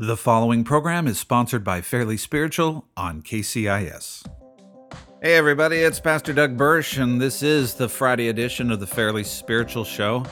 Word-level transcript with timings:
The 0.00 0.16
following 0.16 0.62
program 0.62 1.08
is 1.08 1.18
sponsored 1.18 1.64
by 1.64 1.80
Fairly 1.80 2.16
Spiritual 2.16 2.86
on 2.96 3.20
KCIS. 3.20 4.24
Hey, 5.20 5.34
everybody, 5.34 5.78
it's 5.78 5.98
Pastor 5.98 6.32
Doug 6.32 6.56
Burch, 6.56 6.98
and 6.98 7.20
this 7.20 7.42
is 7.42 7.74
the 7.74 7.88
Friday 7.88 8.28
edition 8.28 8.70
of 8.70 8.78
the 8.78 8.86
Fairly 8.86 9.24
Spiritual 9.24 9.82
Show. 9.82 10.24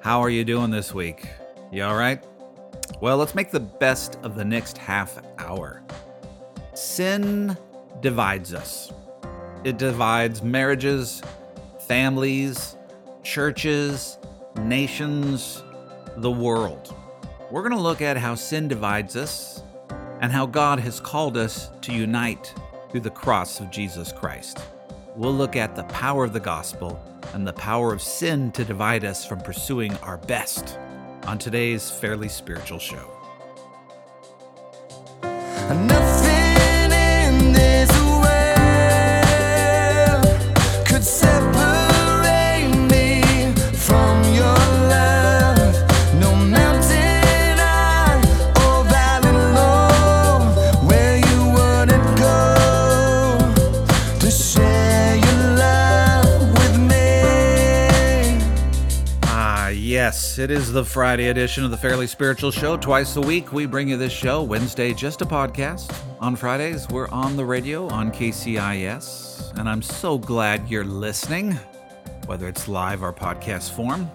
How 0.00 0.22
are 0.22 0.30
you 0.30 0.44
doing 0.44 0.70
this 0.70 0.94
week? 0.94 1.28
You 1.70 1.84
all 1.84 1.94
right? 1.94 2.24
Well, 3.02 3.18
let's 3.18 3.34
make 3.34 3.50
the 3.50 3.60
best 3.60 4.16
of 4.22 4.34
the 4.34 4.46
next 4.46 4.78
half 4.78 5.18
hour. 5.36 5.82
Sin 6.72 7.54
divides 8.00 8.54
us, 8.54 8.94
it 9.62 9.76
divides 9.76 10.42
marriages, 10.42 11.20
families, 11.86 12.78
churches, 13.22 14.16
nations, 14.56 15.62
the 16.16 16.30
world. 16.30 16.94
We're 17.48 17.62
going 17.62 17.76
to 17.76 17.80
look 17.80 18.02
at 18.02 18.16
how 18.16 18.34
sin 18.34 18.66
divides 18.66 19.14
us 19.14 19.62
and 20.20 20.32
how 20.32 20.46
God 20.46 20.80
has 20.80 20.98
called 20.98 21.36
us 21.36 21.70
to 21.82 21.92
unite 21.92 22.52
through 22.90 23.02
the 23.02 23.10
cross 23.10 23.60
of 23.60 23.70
Jesus 23.70 24.10
Christ. 24.10 24.58
We'll 25.14 25.32
look 25.32 25.54
at 25.54 25.76
the 25.76 25.84
power 25.84 26.24
of 26.24 26.32
the 26.32 26.40
gospel 26.40 27.00
and 27.34 27.46
the 27.46 27.52
power 27.52 27.92
of 27.92 28.02
sin 28.02 28.50
to 28.52 28.64
divide 28.64 29.04
us 29.04 29.24
from 29.24 29.40
pursuing 29.40 29.96
our 29.98 30.16
best 30.16 30.76
on 31.28 31.38
today's 31.38 31.88
Fairly 31.88 32.28
Spiritual 32.28 32.80
Show. 32.80 33.12
Nothing 35.68 36.15
it 60.46 60.52
is 60.52 60.70
the 60.70 60.84
Friday 60.84 61.26
edition 61.26 61.64
of 61.64 61.72
the 61.72 61.76
Fairly 61.76 62.06
Spiritual 62.06 62.52
Show. 62.52 62.76
Twice 62.76 63.16
a 63.16 63.20
week, 63.20 63.52
we 63.52 63.66
bring 63.66 63.88
you 63.88 63.96
this 63.96 64.12
show. 64.12 64.44
Wednesday, 64.44 64.94
just 64.94 65.20
a 65.20 65.26
podcast. 65.26 65.92
On 66.20 66.36
Fridays, 66.36 66.88
we're 66.88 67.08
on 67.08 67.36
the 67.36 67.44
radio 67.44 67.88
on 67.88 68.12
KCIS, 68.12 69.58
and 69.58 69.68
I'm 69.68 69.82
so 69.82 70.16
glad 70.16 70.68
you're 70.68 70.84
listening, 70.84 71.58
whether 72.26 72.46
it's 72.46 72.68
live 72.68 73.02
or 73.02 73.12
podcast 73.12 73.72
form. 73.72 74.08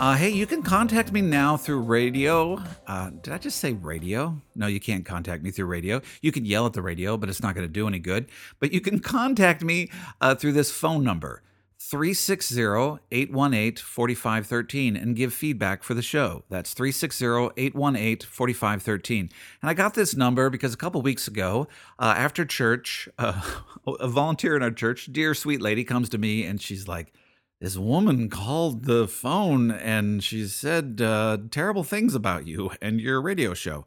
Uh, 0.00 0.16
hey, 0.16 0.30
you 0.30 0.44
can 0.44 0.60
contact 0.60 1.12
me 1.12 1.20
now 1.20 1.56
through 1.56 1.82
radio. 1.82 2.60
Uh, 2.88 3.10
did 3.10 3.32
I 3.32 3.38
just 3.38 3.58
say 3.58 3.74
radio? 3.74 4.42
No, 4.56 4.66
you 4.66 4.80
can't 4.80 5.06
contact 5.06 5.44
me 5.44 5.52
through 5.52 5.66
radio. 5.66 6.00
You 6.20 6.32
can 6.32 6.44
yell 6.44 6.66
at 6.66 6.72
the 6.72 6.82
radio, 6.82 7.16
but 7.16 7.28
it's 7.28 7.44
not 7.44 7.54
going 7.54 7.64
to 7.64 7.72
do 7.72 7.86
any 7.86 8.00
good. 8.00 8.28
But 8.58 8.72
you 8.72 8.80
can 8.80 8.98
contact 9.14 9.62
me 9.62 9.88
uh, 10.20 10.34
through 10.34 10.54
this 10.54 10.72
phone 10.72 11.04
number, 11.04 11.44
360 11.90 13.00
818 13.10 13.76
4513, 13.76 14.96
and 14.96 15.16
give 15.16 15.34
feedback 15.34 15.82
for 15.82 15.94
the 15.94 16.02
show. 16.02 16.44
That's 16.48 16.74
360 16.74 17.50
818 17.56 18.28
4513. 18.28 19.30
And 19.60 19.70
I 19.70 19.74
got 19.74 19.94
this 19.94 20.14
number 20.14 20.48
because 20.48 20.72
a 20.72 20.76
couple 20.76 21.02
weeks 21.02 21.26
ago, 21.26 21.68
uh, 21.98 22.14
after 22.16 22.44
church, 22.44 23.08
uh, 23.18 23.40
a 23.86 24.08
volunteer 24.08 24.56
in 24.56 24.62
our 24.62 24.70
church, 24.70 25.12
dear 25.12 25.34
sweet 25.34 25.60
lady, 25.60 25.84
comes 25.84 26.08
to 26.10 26.18
me 26.18 26.44
and 26.44 26.62
she's 26.62 26.86
like, 26.86 27.12
this 27.60 27.76
woman 27.76 28.28
called 28.28 28.84
the 28.84 29.06
phone 29.06 29.70
and 29.70 30.22
she 30.22 30.46
said 30.46 31.00
uh, 31.00 31.38
terrible 31.50 31.84
things 31.84 32.14
about 32.14 32.46
you 32.46 32.70
and 32.80 33.00
your 33.00 33.20
radio 33.20 33.54
show. 33.54 33.86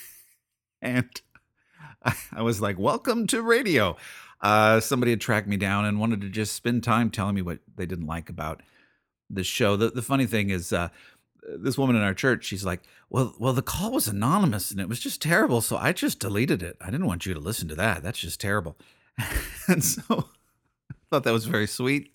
and 0.82 1.08
I, 2.04 2.14
I 2.32 2.42
was 2.42 2.60
like, 2.60 2.78
welcome 2.78 3.26
to 3.28 3.42
radio. 3.42 3.96
Uh, 4.42 4.80
somebody 4.80 5.12
had 5.12 5.20
tracked 5.20 5.46
me 5.46 5.56
down 5.56 5.84
and 5.84 6.00
wanted 6.00 6.20
to 6.20 6.28
just 6.28 6.54
spend 6.54 6.82
time 6.82 7.10
telling 7.10 7.34
me 7.34 7.42
what 7.42 7.60
they 7.76 7.86
didn't 7.86 8.06
like 8.06 8.28
about 8.28 8.62
the 9.30 9.44
show. 9.44 9.76
The, 9.76 9.90
the 9.90 10.02
funny 10.02 10.26
thing 10.26 10.50
is, 10.50 10.72
uh, 10.72 10.88
this 11.42 11.78
woman 11.78 11.96
in 11.96 12.02
our 12.02 12.14
church, 12.14 12.44
she's 12.44 12.64
like, 12.64 12.82
well, 13.10 13.34
well, 13.38 13.52
the 13.52 13.62
call 13.62 13.92
was 13.92 14.08
anonymous 14.08 14.70
and 14.70 14.80
it 14.80 14.88
was 14.88 15.00
just 15.00 15.20
terrible. 15.20 15.60
So 15.60 15.76
I 15.76 15.92
just 15.92 16.18
deleted 16.18 16.62
it. 16.62 16.76
I 16.80 16.86
didn't 16.86 17.06
want 17.06 17.26
you 17.26 17.34
to 17.34 17.40
listen 17.40 17.68
to 17.68 17.74
that. 17.76 18.02
That's 18.02 18.20
just 18.20 18.40
terrible. 18.40 18.76
and 19.68 19.84
so 19.84 20.02
I 20.90 20.94
thought 21.10 21.24
that 21.24 21.32
was 21.32 21.46
very 21.46 21.66
sweet. 21.66 22.12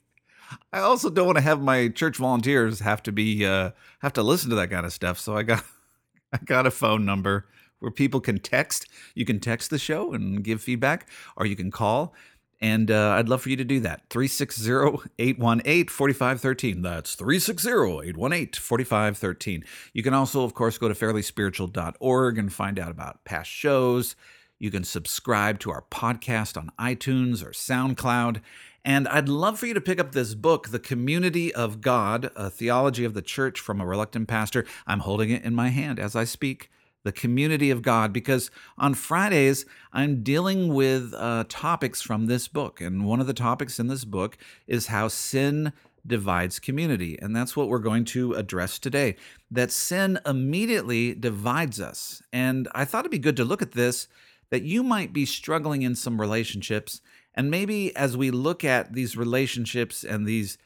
I 0.71 0.79
also 0.79 1.09
don't 1.09 1.25
want 1.25 1.37
to 1.37 1.43
have 1.43 1.61
my 1.61 1.89
church 1.89 2.17
volunteers 2.17 2.79
have 2.79 3.03
to 3.03 3.11
be 3.11 3.45
uh, 3.45 3.71
have 3.99 4.13
to 4.13 4.23
listen 4.23 4.49
to 4.51 4.55
that 4.57 4.69
kind 4.69 4.85
of 4.85 4.93
stuff. 4.93 5.19
So 5.19 5.35
I 5.35 5.43
got 5.43 5.63
I 6.33 6.37
got 6.37 6.66
a 6.66 6.71
phone 6.71 7.05
number 7.05 7.47
where 7.79 7.91
people 7.91 8.19
can 8.19 8.39
text. 8.39 8.88
You 9.15 9.25
can 9.25 9.39
text 9.39 9.69
the 9.69 9.79
show 9.79 10.13
and 10.13 10.43
give 10.43 10.61
feedback, 10.61 11.07
or 11.35 11.45
you 11.45 11.55
can 11.55 11.71
call. 11.71 12.13
And 12.59 12.89
uh, 12.89 13.11
I'd 13.11 13.29
love 13.29 13.43
for 13.43 13.49
you 13.49 13.55
to 13.57 13.63
do 13.63 13.79
that. 13.81 14.09
360 14.09 15.09
818 15.19 15.87
4513. 15.87 16.81
That's 16.81 17.16
360 17.16 17.69
818 17.69 18.53
4513. 18.53 19.63
You 19.93 20.03
can 20.03 20.13
also, 20.13 20.43
of 20.43 20.53
course, 20.53 20.77
go 20.77 20.87
to 20.87 20.95
fairlyspiritual.org 20.95 22.37
and 22.37 22.51
find 22.51 22.79
out 22.79 22.91
about 22.91 23.23
past 23.25 23.49
shows. 23.49 24.16
You 24.59 24.71
can 24.71 24.83
subscribe 24.83 25.59
to 25.59 25.71
our 25.71 25.83
podcast 25.91 26.57
on 26.57 26.71
iTunes 26.79 27.45
or 27.45 27.51
SoundCloud. 27.51 28.41
And 28.83 29.07
I'd 29.07 29.29
love 29.29 29.59
for 29.59 29.67
you 29.67 29.73
to 29.75 29.81
pick 29.81 29.99
up 29.99 30.13
this 30.13 30.33
book, 30.33 30.69
The 30.69 30.79
Community 30.79 31.53
of 31.53 31.81
God, 31.81 32.31
a 32.35 32.49
theology 32.49 33.03
of 33.03 33.13
the 33.13 33.21
church 33.21 33.59
from 33.59 33.81
a 33.81 33.85
reluctant 33.85 34.27
pastor. 34.27 34.66
I'm 34.87 35.01
holding 35.01 35.29
it 35.29 35.43
in 35.43 35.53
my 35.53 35.69
hand 35.69 35.99
as 35.99 36.16
I 36.16 36.23
speak. 36.23 36.71
The 37.07 37.13
Community 37.13 37.72
of 37.72 37.81
God, 37.81 38.12
because 38.12 38.51
on 38.78 38.94
Fridays, 38.94 39.66
I'm 39.94 40.23
dealing 40.23 40.73
with 40.73 41.13
uh, 41.16 41.45
topics 41.47 42.01
from 42.01 42.25
this 42.25 42.50
book. 42.50 42.81
And 42.81 43.06
one 43.06 43.22
of 43.22 43.28
the 43.28 43.34
topics 43.34 43.79
in 43.79 43.88
this 43.88 44.03
book 44.03 44.38
is 44.68 44.88
how 44.88 45.07
sin 45.07 45.72
divides 46.06 46.59
community. 46.59 47.17
And 47.22 47.34
that's 47.34 47.56
what 47.56 47.69
we're 47.69 47.79
going 47.79 48.03
to 48.06 48.34
address 48.34 48.78
today. 48.78 49.16
That 49.50 49.72
sin 49.72 50.19
immediately 50.25 51.13
divides 51.13 51.79
us. 51.79 52.22
And 52.34 52.67
I 52.75 52.84
thought 52.84 53.06
it'd 53.06 53.12
be 53.12 53.19
good 53.19 53.38
to 53.38 53.46
look 53.46 53.62
at 53.62 53.72
this 53.72 54.09
that 54.50 54.63
you 54.63 54.84
might 54.84 55.13
be 55.13 55.25
struggling 55.25 55.84
in 55.84 55.96
some 55.96 56.19
relationships 56.19 57.00
and 57.34 57.50
maybe 57.50 57.96
as 57.96 58.17
we 58.17 58.31
look 58.31 58.66
at 58.66 58.91
these 58.91 59.16
relationships 59.16 60.03
and 60.03 60.25
these 60.25 60.57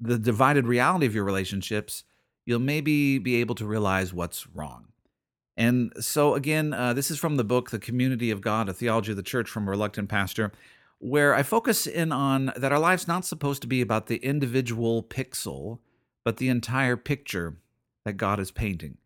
the 0.00 0.18
divided 0.18 0.66
reality 0.66 1.06
of 1.06 1.14
your 1.14 1.24
relationships 1.24 2.04
you'll 2.46 2.58
maybe 2.58 3.18
be 3.18 3.36
able 3.36 3.54
to 3.56 3.66
realize 3.66 4.14
what's 4.14 4.46
wrong 4.48 4.86
and 5.56 5.92
so 5.98 6.34
again 6.34 6.72
uh, 6.72 6.92
this 6.92 7.10
is 7.10 7.18
from 7.18 7.36
the 7.36 7.44
book 7.44 7.70
the 7.70 7.78
community 7.78 8.30
of 8.30 8.40
god 8.40 8.68
a 8.68 8.72
theology 8.72 9.10
of 9.12 9.16
the 9.16 9.22
church 9.22 9.48
from 9.48 9.68
reluctant 9.68 10.08
pastor 10.08 10.52
where 10.98 11.34
i 11.34 11.42
focus 11.42 11.86
in 11.86 12.12
on 12.12 12.52
that 12.56 12.72
our 12.72 12.78
life's 12.78 13.08
not 13.08 13.24
supposed 13.24 13.62
to 13.62 13.68
be 13.68 13.80
about 13.80 14.06
the 14.06 14.16
individual 14.16 15.02
pixel 15.02 15.78
but 16.24 16.38
the 16.38 16.48
entire 16.48 16.96
picture 16.96 17.56
that 18.04 18.14
god 18.14 18.40
is 18.40 18.50
painting 18.50 18.96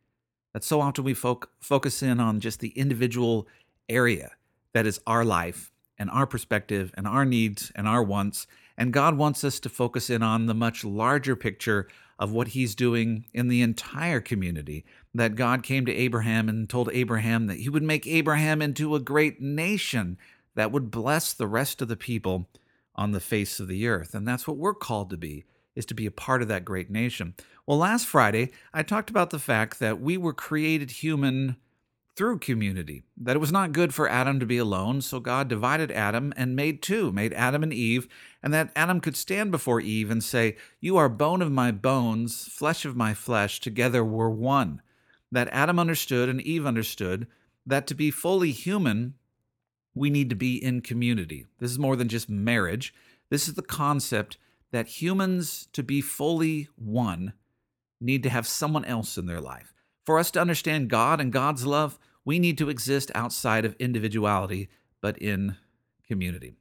that 0.55 0.65
so 0.65 0.81
often 0.81 1.05
we 1.05 1.15
foc- 1.15 1.49
focus 1.61 2.03
in 2.03 2.21
on 2.21 2.41
just 2.41 2.61
the 2.61 2.71
individual 2.71 3.47
area 3.89 4.33
that 4.73 4.87
is 4.87 5.01
our 5.07 5.25
life 5.25 5.73
and 5.99 6.11
our 6.11 6.27
perspective 6.27 6.93
and 6.97 7.07
our 7.07 7.25
needs 7.25 7.73
and 7.75 7.89
our 7.89 8.03
wants. 8.03 8.47
And 8.77 8.93
God 8.93 9.17
wants 9.17 9.43
us 9.43 9.59
to 9.61 9.69
focus 9.69 10.09
in 10.09 10.23
on 10.23 10.47
the 10.47 10.55
much 10.55 10.85
larger 10.85 11.35
picture 11.35 11.89
of 12.19 12.33
what 12.33 12.49
He's 12.49 12.75
doing 12.75 13.27
in 13.33 13.49
the 13.49 13.63
entire 13.63 14.21
community. 14.21 14.85
That 15.19 15.35
God 15.35 15.63
came 15.63 15.85
to 15.85 15.95
Abraham 15.95 16.49
and 16.49 16.69
told 16.69 16.89
Abraham 16.93 17.47
that 17.49 17.59
He 17.59 17.69
would 17.69 17.83
make 17.83 18.07
Abraham 18.07 18.63
into 18.63 18.95
a 18.95 19.01
great 19.01 19.41
nation 19.41 20.17
that 20.55 20.73
would 20.73 20.91
bless 20.91 21.33
the 21.33 21.47
rest 21.47 21.83
of 21.83 21.89
the 21.89 21.97
people 21.97 22.49
on 22.95 23.13
the 23.13 23.21
face 23.21 23.61
of 23.61 23.69
the 23.69 23.87
earth. 23.87 24.15
And 24.15 24.27
that's 24.27 24.47
what 24.47 24.57
we're 24.57 24.75
called 24.75 25.11
to 25.11 25.17
be, 25.17 25.45
is 25.77 25.87
to 25.87 25.95
be 25.95 26.07
a 26.07 26.11
part 26.11 26.43
of 26.43 26.49
that 26.49 26.65
great 26.65 26.91
nation. 26.91 27.35
Well, 27.67 27.79
last 27.79 28.07
Friday, 28.07 28.51
I 28.73 28.83
talked 28.83 29.11
about 29.11 29.31
the 29.31 29.39
fact 29.39 29.79
that 29.79 30.01
we 30.01 30.17
were 30.17 30.33
created 30.33 30.91
human 30.91 31.57
through 32.17 32.41
community, 32.41 33.05
that 33.17 33.37
it 33.37 33.39
was 33.39 33.53
not 33.53 33.71
good 33.71 33.95
for 33.95 34.09
Adam 34.09 34.41
to 34.41 34.47
be 34.47 34.59
alone, 34.59 35.01
so 35.01 35.21
God 35.21 35.47
divided 35.47 35.93
Adam 35.93 36.33
and 36.37 36.57
made 36.57 36.83
two, 36.83 37.13
made 37.13 37.33
Adam 37.33 37.63
and 37.63 37.73
Eve, 37.73 38.09
and 38.43 38.53
that 38.53 38.73
Adam 38.75 39.01
could 39.01 39.17
stand 39.17 39.53
before 39.53 39.81
Eve 39.81 40.11
and 40.11 40.25
say, 40.25 40.57
You 40.81 40.97
are 40.97 41.09
bone 41.09 41.43
of 41.43 41.53
my 41.53 41.71
bones, 41.71 42.49
flesh 42.49 42.85
of 42.85 42.97
my 42.97 43.15
flesh, 43.15 43.61
together 43.61 44.05
we're 44.05 44.31
one. 44.31 44.83
That 45.31 45.49
Adam 45.53 45.79
understood 45.79 46.29
and 46.29 46.41
Eve 46.41 46.67
understood 46.67 47.27
that 47.67 47.87
to 47.89 47.95
be 47.95 48.11
fully 48.11 48.51
human, 48.51 49.15
we 49.95 50.11
need 50.11 50.31
to 50.31 50.37
be 50.37 50.63
in 50.63 50.81
community. 50.81 51.47
This 51.59 51.71
is 51.71 51.79
more 51.79 51.97
than 51.97 52.09
just 52.09 52.29
marriage. 52.31 52.95
This 53.31 53.49
is 53.49 53.55
the 53.55 53.63
concept 53.63 54.39
that 54.71 55.03
humans, 55.03 55.69
to 55.73 55.83
be 55.83 56.01
fully 56.01 56.69
one, 56.77 57.35
need 58.01 58.23
to 58.23 58.31
have 58.31 58.47
someone 58.47 58.85
else 58.85 59.19
in 59.19 59.27
their 59.27 59.41
life. 59.41 59.75
For 60.05 60.19
us 60.19 60.31
to 60.33 60.41
understand 60.41 60.89
God 60.89 61.21
and 61.21 61.33
God's 61.33 61.67
love, 61.67 61.99
we 62.25 62.39
need 62.39 62.59
to 62.59 62.69
exist 62.69 63.11
outside 63.15 63.65
of 63.65 63.75
individuality, 63.79 64.69
but 65.01 65.19
in 65.19 65.57
community. 66.07 66.55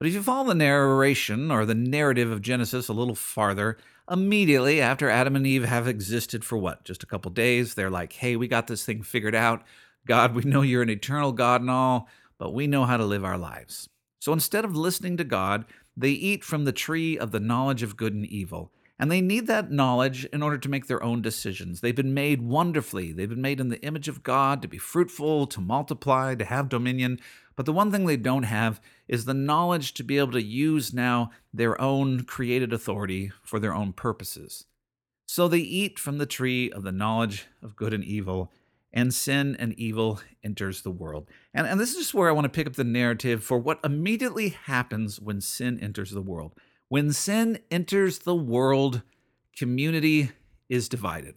But 0.00 0.08
if 0.08 0.14
you 0.14 0.22
follow 0.22 0.48
the 0.48 0.54
narration 0.56 1.52
or 1.52 1.64
the 1.64 1.74
narrative 1.76 2.32
of 2.32 2.42
Genesis 2.42 2.88
a 2.88 2.92
little 2.92 3.14
farther, 3.14 3.76
Immediately 4.10 4.80
after 4.80 5.08
Adam 5.08 5.36
and 5.36 5.46
Eve 5.46 5.64
have 5.64 5.86
existed 5.86 6.44
for 6.44 6.58
what, 6.58 6.82
just 6.82 7.04
a 7.04 7.06
couple 7.06 7.30
days, 7.30 7.74
they're 7.74 7.90
like, 7.90 8.12
hey, 8.14 8.34
we 8.34 8.48
got 8.48 8.66
this 8.66 8.84
thing 8.84 9.04
figured 9.04 9.36
out. 9.36 9.62
God, 10.04 10.34
we 10.34 10.42
know 10.42 10.62
you're 10.62 10.82
an 10.82 10.90
eternal 10.90 11.30
God 11.30 11.60
and 11.60 11.70
all, 11.70 12.08
but 12.36 12.52
we 12.52 12.66
know 12.66 12.86
how 12.86 12.96
to 12.96 13.04
live 13.04 13.24
our 13.24 13.38
lives. 13.38 13.88
So 14.18 14.32
instead 14.32 14.64
of 14.64 14.74
listening 14.74 15.16
to 15.18 15.24
God, 15.24 15.64
they 15.96 16.10
eat 16.10 16.42
from 16.42 16.64
the 16.64 16.72
tree 16.72 17.16
of 17.16 17.30
the 17.30 17.38
knowledge 17.38 17.84
of 17.84 17.96
good 17.96 18.12
and 18.12 18.26
evil. 18.26 18.72
And 18.98 19.12
they 19.12 19.20
need 19.20 19.46
that 19.46 19.70
knowledge 19.70 20.24
in 20.26 20.42
order 20.42 20.58
to 20.58 20.68
make 20.68 20.88
their 20.88 21.02
own 21.04 21.22
decisions. 21.22 21.80
They've 21.80 21.94
been 21.94 22.12
made 22.12 22.42
wonderfully. 22.42 23.12
They've 23.12 23.30
been 23.30 23.40
made 23.40 23.60
in 23.60 23.68
the 23.68 23.80
image 23.82 24.08
of 24.08 24.24
God 24.24 24.60
to 24.60 24.68
be 24.68 24.76
fruitful, 24.76 25.46
to 25.46 25.60
multiply, 25.60 26.34
to 26.34 26.44
have 26.44 26.68
dominion. 26.68 27.20
But 27.60 27.66
the 27.66 27.74
one 27.74 27.92
thing 27.92 28.06
they 28.06 28.16
don't 28.16 28.44
have 28.44 28.80
is 29.06 29.26
the 29.26 29.34
knowledge 29.34 29.92
to 29.92 30.02
be 30.02 30.16
able 30.16 30.32
to 30.32 30.42
use 30.42 30.94
now 30.94 31.30
their 31.52 31.78
own 31.78 32.22
created 32.22 32.72
authority 32.72 33.32
for 33.42 33.60
their 33.60 33.74
own 33.74 33.92
purposes. 33.92 34.64
So 35.26 35.46
they 35.46 35.58
eat 35.58 35.98
from 35.98 36.16
the 36.16 36.24
tree 36.24 36.72
of 36.72 36.84
the 36.84 36.90
knowledge 36.90 37.48
of 37.62 37.76
good 37.76 37.92
and 37.92 38.02
evil, 38.02 38.50
and 38.94 39.12
sin 39.12 39.56
and 39.58 39.74
evil 39.74 40.22
enters 40.42 40.80
the 40.80 40.90
world. 40.90 41.28
And, 41.52 41.66
and 41.66 41.78
this 41.78 41.90
is 41.90 41.98
just 41.98 42.14
where 42.14 42.30
I 42.30 42.32
want 42.32 42.46
to 42.46 42.48
pick 42.48 42.66
up 42.66 42.76
the 42.76 42.82
narrative 42.82 43.44
for 43.44 43.58
what 43.58 43.78
immediately 43.84 44.56
happens 44.64 45.20
when 45.20 45.42
sin 45.42 45.78
enters 45.80 46.12
the 46.12 46.22
world. 46.22 46.54
When 46.88 47.12
sin 47.12 47.58
enters 47.70 48.20
the 48.20 48.34
world, 48.34 49.02
community 49.54 50.30
is 50.70 50.88
divided. 50.88 51.34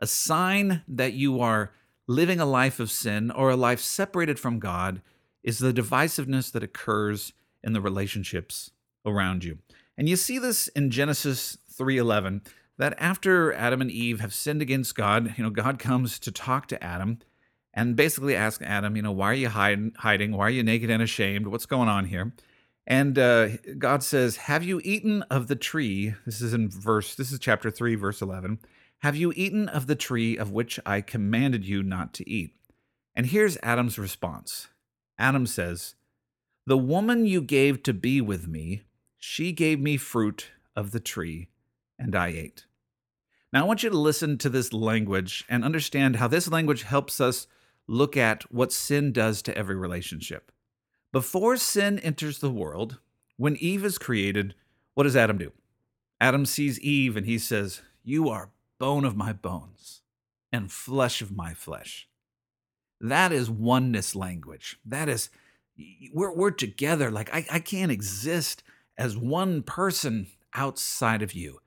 A 0.00 0.08
sign 0.08 0.82
that 0.88 1.12
you 1.12 1.40
are 1.40 1.70
living 2.08 2.40
a 2.40 2.46
life 2.46 2.80
of 2.80 2.90
sin 2.90 3.30
or 3.30 3.50
a 3.50 3.56
life 3.56 3.78
separated 3.78 4.40
from 4.40 4.58
God 4.58 5.00
is 5.42 5.58
the 5.58 5.72
divisiveness 5.72 6.50
that 6.52 6.62
occurs 6.62 7.32
in 7.62 7.72
the 7.72 7.80
relationships 7.80 8.70
around 9.04 9.44
you. 9.44 9.58
And 9.96 10.08
you 10.08 10.16
see 10.16 10.38
this 10.38 10.68
in 10.68 10.90
Genesis 10.90 11.58
3:11 11.70 12.42
that 12.78 12.94
after 12.98 13.52
Adam 13.52 13.80
and 13.80 13.90
Eve 13.90 14.20
have 14.20 14.34
sinned 14.34 14.62
against 14.62 14.94
God, 14.94 15.34
you 15.36 15.44
know, 15.44 15.50
God 15.50 15.78
comes 15.78 16.18
to 16.20 16.32
talk 16.32 16.66
to 16.68 16.82
Adam 16.82 17.18
and 17.74 17.96
basically 17.96 18.34
ask 18.34 18.62
Adam, 18.62 18.96
you 18.96 19.02
know, 19.02 19.12
why 19.12 19.30
are 19.30 19.34
you 19.34 19.48
hiding, 19.48 19.92
hiding? 19.98 20.32
Why 20.32 20.46
are 20.46 20.50
you 20.50 20.62
naked 20.62 20.90
and 20.90 21.02
ashamed? 21.02 21.46
What's 21.48 21.66
going 21.66 21.88
on 21.88 22.06
here? 22.06 22.32
And 22.86 23.18
uh, 23.18 23.48
God 23.78 24.02
says, 24.02 24.36
Have 24.36 24.64
you 24.64 24.80
eaten 24.84 25.22
of 25.24 25.46
the 25.46 25.56
tree? 25.56 26.14
This 26.26 26.40
is 26.40 26.52
in 26.52 26.68
verse, 26.68 27.14
this 27.14 27.30
is 27.32 27.38
chapter 27.38 27.70
3, 27.70 27.94
verse 27.94 28.20
11. 28.20 28.58
Have 28.98 29.16
you 29.16 29.32
eaten 29.36 29.68
of 29.68 29.86
the 29.86 29.96
tree 29.96 30.36
of 30.36 30.50
which 30.50 30.78
I 30.86 31.00
commanded 31.00 31.64
you 31.64 31.82
not 31.82 32.12
to 32.14 32.28
eat? 32.28 32.54
And 33.14 33.26
here's 33.26 33.58
Adam's 33.62 33.98
response 33.98 34.68
Adam 35.18 35.46
says, 35.46 35.94
The 36.66 36.78
woman 36.78 37.26
you 37.26 37.40
gave 37.40 37.82
to 37.84 37.92
be 37.92 38.20
with 38.20 38.48
me, 38.48 38.82
she 39.18 39.52
gave 39.52 39.80
me 39.80 39.96
fruit 39.96 40.50
of 40.74 40.90
the 40.90 41.00
tree, 41.00 41.48
and 41.98 42.16
I 42.16 42.28
ate. 42.28 42.66
Now, 43.52 43.64
I 43.64 43.66
want 43.66 43.82
you 43.82 43.90
to 43.90 43.98
listen 43.98 44.38
to 44.38 44.48
this 44.48 44.72
language 44.72 45.44
and 45.48 45.64
understand 45.64 46.16
how 46.16 46.28
this 46.28 46.48
language 46.48 46.84
helps 46.84 47.20
us 47.20 47.46
look 47.86 48.16
at 48.16 48.50
what 48.52 48.72
sin 48.72 49.12
does 49.12 49.42
to 49.42 49.56
every 49.56 49.76
relationship. 49.76 50.50
Before 51.12 51.56
sin 51.58 51.98
enters 51.98 52.38
the 52.38 52.50
world, 52.50 52.98
when 53.36 53.56
Eve 53.56 53.84
is 53.84 53.98
created, 53.98 54.54
what 54.94 55.04
does 55.04 55.16
Adam 55.16 55.36
do? 55.36 55.52
Adam 56.20 56.46
sees 56.46 56.80
Eve 56.80 57.16
and 57.16 57.26
he 57.26 57.38
says, 57.38 57.82
You 58.02 58.28
are 58.30 58.52
bone 58.78 59.04
of 59.04 59.16
my 59.16 59.32
bones 59.32 60.00
and 60.50 60.72
flesh 60.72 61.20
of 61.20 61.36
my 61.36 61.52
flesh. 61.52 62.08
That 63.02 63.32
is 63.32 63.50
oneness 63.50 64.14
language. 64.14 64.78
That 64.84 65.08
is, 65.08 65.28
we're, 66.14 66.32
we're 66.32 66.52
together. 66.52 67.10
Like, 67.10 67.34
I, 67.34 67.44
I 67.50 67.58
can't 67.58 67.90
exist 67.90 68.62
as 68.96 69.16
one 69.16 69.62
person 69.62 70.28
outside 70.54 71.20
of 71.20 71.34
you. 71.34 71.58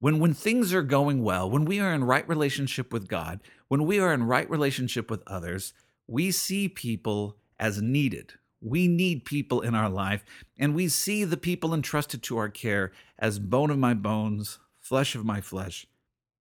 When, 0.00 0.18
when 0.18 0.34
things 0.34 0.72
are 0.72 0.82
going 0.82 1.22
well, 1.22 1.48
when 1.50 1.66
we 1.66 1.80
are 1.80 1.92
in 1.92 2.04
right 2.04 2.26
relationship 2.28 2.92
with 2.92 3.08
God, 3.08 3.40
when 3.68 3.86
we 3.86 4.00
are 4.00 4.12
in 4.12 4.24
right 4.24 4.48
relationship 4.48 5.10
with 5.10 5.22
others, 5.26 5.74
we 6.06 6.30
see 6.30 6.68
people 6.68 7.36
as 7.60 7.80
needed. 7.80 8.32
We 8.60 8.88
need 8.88 9.26
people 9.26 9.60
in 9.60 9.74
our 9.74 9.90
life, 9.90 10.24
and 10.58 10.74
we 10.74 10.88
see 10.88 11.24
the 11.24 11.36
people 11.36 11.74
entrusted 11.74 12.22
to 12.24 12.38
our 12.38 12.48
care 12.48 12.92
as 13.18 13.38
bone 13.38 13.70
of 13.70 13.78
my 13.78 13.92
bones, 13.92 14.58
flesh 14.80 15.14
of 15.14 15.24
my 15.24 15.42
flesh. 15.42 15.86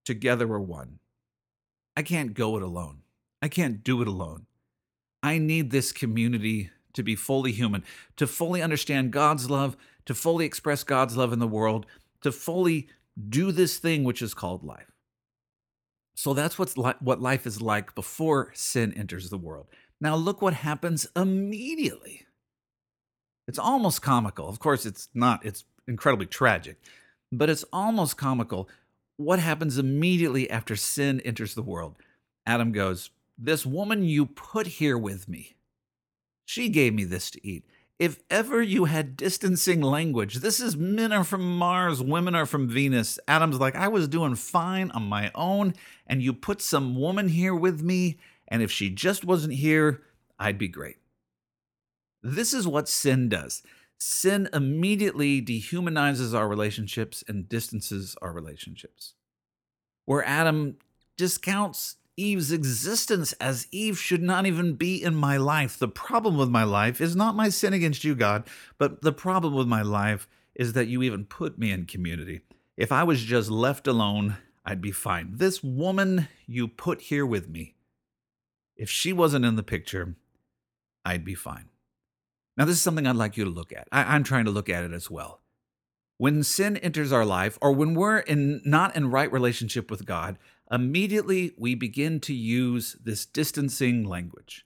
Together 0.05 0.47
we're 0.47 0.59
one. 0.59 0.99
I 1.95 2.01
can't 2.01 2.33
go 2.33 2.55
it 2.55 2.63
alone. 2.63 3.02
I 3.43 3.49
can't 3.49 3.83
do 3.83 4.01
it 4.01 4.07
alone. 4.07 4.45
I 5.21 5.37
need 5.37 5.69
this 5.69 5.91
community 5.91 6.69
to 6.93 7.03
be 7.03 7.17
fully 7.17 7.51
human, 7.51 7.83
to 8.15 8.25
fully 8.25 8.61
understand 8.61 9.11
God's 9.11 9.49
love, 9.49 9.75
to 10.05 10.13
fully 10.13 10.45
express 10.45 10.85
God's 10.85 11.17
love 11.17 11.33
in 11.33 11.39
the 11.39 11.47
world, 11.47 11.85
to 12.21 12.31
fully 12.31 12.87
do 13.29 13.51
this 13.51 13.79
thing 13.79 14.05
which 14.05 14.21
is 14.21 14.33
called 14.33 14.63
life. 14.63 14.93
So 16.15 16.33
that's 16.33 16.57
what's 16.57 16.77
li- 16.77 16.93
what 17.01 17.21
life 17.21 17.45
is 17.45 17.61
like 17.61 17.93
before 17.95 18.51
sin 18.53 18.93
enters 18.93 19.29
the 19.29 19.37
world. 19.37 19.67
Now, 19.99 20.15
look 20.15 20.41
what 20.41 20.53
happens 20.53 21.05
immediately. 21.13 22.25
It's 23.45 23.59
almost 23.59 24.01
comical. 24.01 24.47
Of 24.47 24.59
course, 24.59 24.85
it's 24.85 25.09
not, 25.13 25.45
it's 25.45 25.65
incredibly 25.85 26.27
tragic, 26.27 26.77
but 27.29 27.49
it's 27.49 27.65
almost 27.73 28.15
comical. 28.15 28.69
What 29.17 29.39
happens 29.39 29.77
immediately 29.77 30.49
after 30.49 30.77
sin 30.77 31.19
enters 31.25 31.55
the 31.55 31.61
world? 31.61 31.97
Adam 32.45 32.71
goes, 32.71 33.09
This 33.37 33.65
woman 33.65 34.03
you 34.03 34.25
put 34.25 34.67
here 34.67 34.97
with 34.97 35.27
me, 35.27 35.55
she 36.45 36.69
gave 36.69 36.93
me 36.93 37.03
this 37.03 37.31
to 37.31 37.47
eat. 37.47 37.65
If 37.99 38.19
ever 38.29 38.61
you 38.61 38.85
had 38.85 39.15
distancing 39.15 39.81
language, 39.81 40.35
this 40.35 40.59
is 40.59 40.75
men 40.75 41.11
are 41.11 41.23
from 41.23 41.57
Mars, 41.57 42.01
women 42.01 42.35
are 42.35 42.45
from 42.45 42.67
Venus. 42.67 43.19
Adam's 43.27 43.59
like, 43.59 43.75
I 43.75 43.87
was 43.87 44.07
doing 44.07 44.35
fine 44.35 44.91
on 44.91 45.03
my 45.03 45.31
own, 45.35 45.73
and 46.07 46.21
you 46.21 46.33
put 46.33 46.61
some 46.61 46.99
woman 46.99 47.29
here 47.29 47.55
with 47.55 47.81
me, 47.81 48.19
and 48.47 48.61
if 48.61 48.71
she 48.71 48.89
just 48.89 49.23
wasn't 49.23 49.53
here, 49.53 50.01
I'd 50.39 50.57
be 50.57 50.67
great. 50.67 50.97
This 52.21 52.53
is 52.53 52.67
what 52.67 52.89
sin 52.89 53.29
does. 53.29 53.63
Sin 53.97 54.49
immediately 54.51 55.41
dehumanizes 55.41 56.33
our 56.33 56.47
relationships 56.47 57.23
and 57.27 57.47
distances 57.47 58.17
our 58.21 58.33
relationships. 58.33 59.13
Where 60.05 60.25
Adam 60.25 60.77
discounts 61.15 61.95
Eve's 62.15 62.51
existence 62.51 63.33
as 63.33 63.67
Eve 63.71 63.97
should 63.97 64.21
not 64.21 64.45
even 64.45 64.73
be 64.73 65.01
in 65.01 65.15
my 65.15 65.37
life. 65.37 65.77
The 65.77 65.87
problem 65.87 66.37
with 66.37 66.49
my 66.49 66.63
life 66.63 67.01
is 67.01 67.15
not 67.15 67.35
my 67.35 67.49
sin 67.49 67.73
against 67.73 68.03
you, 68.03 68.13
God, 68.15 68.47
but 68.77 69.01
the 69.01 69.11
problem 69.11 69.53
with 69.53 69.67
my 69.67 69.81
life 69.81 70.27
is 70.55 70.73
that 70.73 70.87
you 70.87 71.01
even 71.01 71.25
put 71.25 71.57
me 71.57 71.71
in 71.71 71.85
community. 71.85 72.41
If 72.77 72.91
I 72.91 73.03
was 73.03 73.23
just 73.23 73.49
left 73.49 73.87
alone, 73.87 74.37
I'd 74.65 74.81
be 74.81 74.91
fine. 74.91 75.31
This 75.33 75.63
woman 75.63 76.27
you 76.45 76.67
put 76.67 77.01
here 77.01 77.25
with 77.25 77.49
me, 77.49 77.75
if 78.75 78.89
she 78.89 79.11
wasn't 79.11 79.45
in 79.45 79.55
the 79.55 79.63
picture, 79.63 80.15
I'd 81.03 81.25
be 81.25 81.35
fine. 81.35 81.69
Now, 82.55 82.65
this 82.65 82.75
is 82.75 82.81
something 82.81 83.07
I'd 83.07 83.15
like 83.15 83.35
you 83.35 83.43
to 83.45 83.49
look 83.49 83.73
at. 83.73 83.87
I, 83.91 84.15
am 84.15 84.23
trying 84.23 84.45
to 84.45 84.51
look 84.51 84.69
at 84.69 84.83
it 84.83 84.93
as 84.93 85.09
well. 85.09 85.41
When 86.17 86.43
sin 86.43 86.77
enters 86.77 87.11
our 87.11 87.25
life, 87.25 87.57
or 87.61 87.71
when 87.71 87.95
we're 87.95 88.19
in 88.19 88.61
not 88.63 88.95
in 88.95 89.09
right 89.09 89.31
relationship 89.31 89.89
with 89.89 90.05
God, 90.05 90.37
immediately 90.73 91.53
we 91.57 91.75
begin 91.75 92.19
to 92.21 92.33
use 92.33 92.97
this 93.03 93.25
distancing 93.25 94.03
language. 94.03 94.65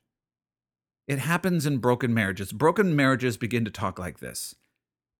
It 1.07 1.19
happens 1.19 1.65
in 1.65 1.77
broken 1.77 2.13
marriages. 2.13 2.51
Broken 2.51 2.95
marriages 2.95 3.37
begin 3.37 3.65
to 3.65 3.71
talk 3.71 3.99
like 3.99 4.19
this 4.19 4.55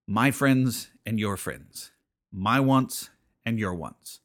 My 0.08 0.32
friends 0.32 0.90
and 1.06 1.20
your 1.20 1.38
friends, 1.38 1.92
my 2.32 2.60
wants 2.60 3.10
and 3.46 3.60
your 3.60 3.76
wants, 3.76 4.22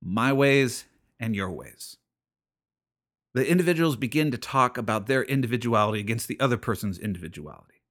my 0.00 0.32
ways 0.32 0.86
and 1.20 1.36
your 1.36 1.50
ways 1.50 1.98
the 3.34 3.48
individuals 3.48 3.96
begin 3.96 4.30
to 4.30 4.38
talk 4.38 4.78
about 4.78 5.06
their 5.06 5.24
individuality 5.24 6.00
against 6.00 6.28
the 6.28 6.38
other 6.40 6.56
person's 6.56 6.98
individuality. 6.98 7.82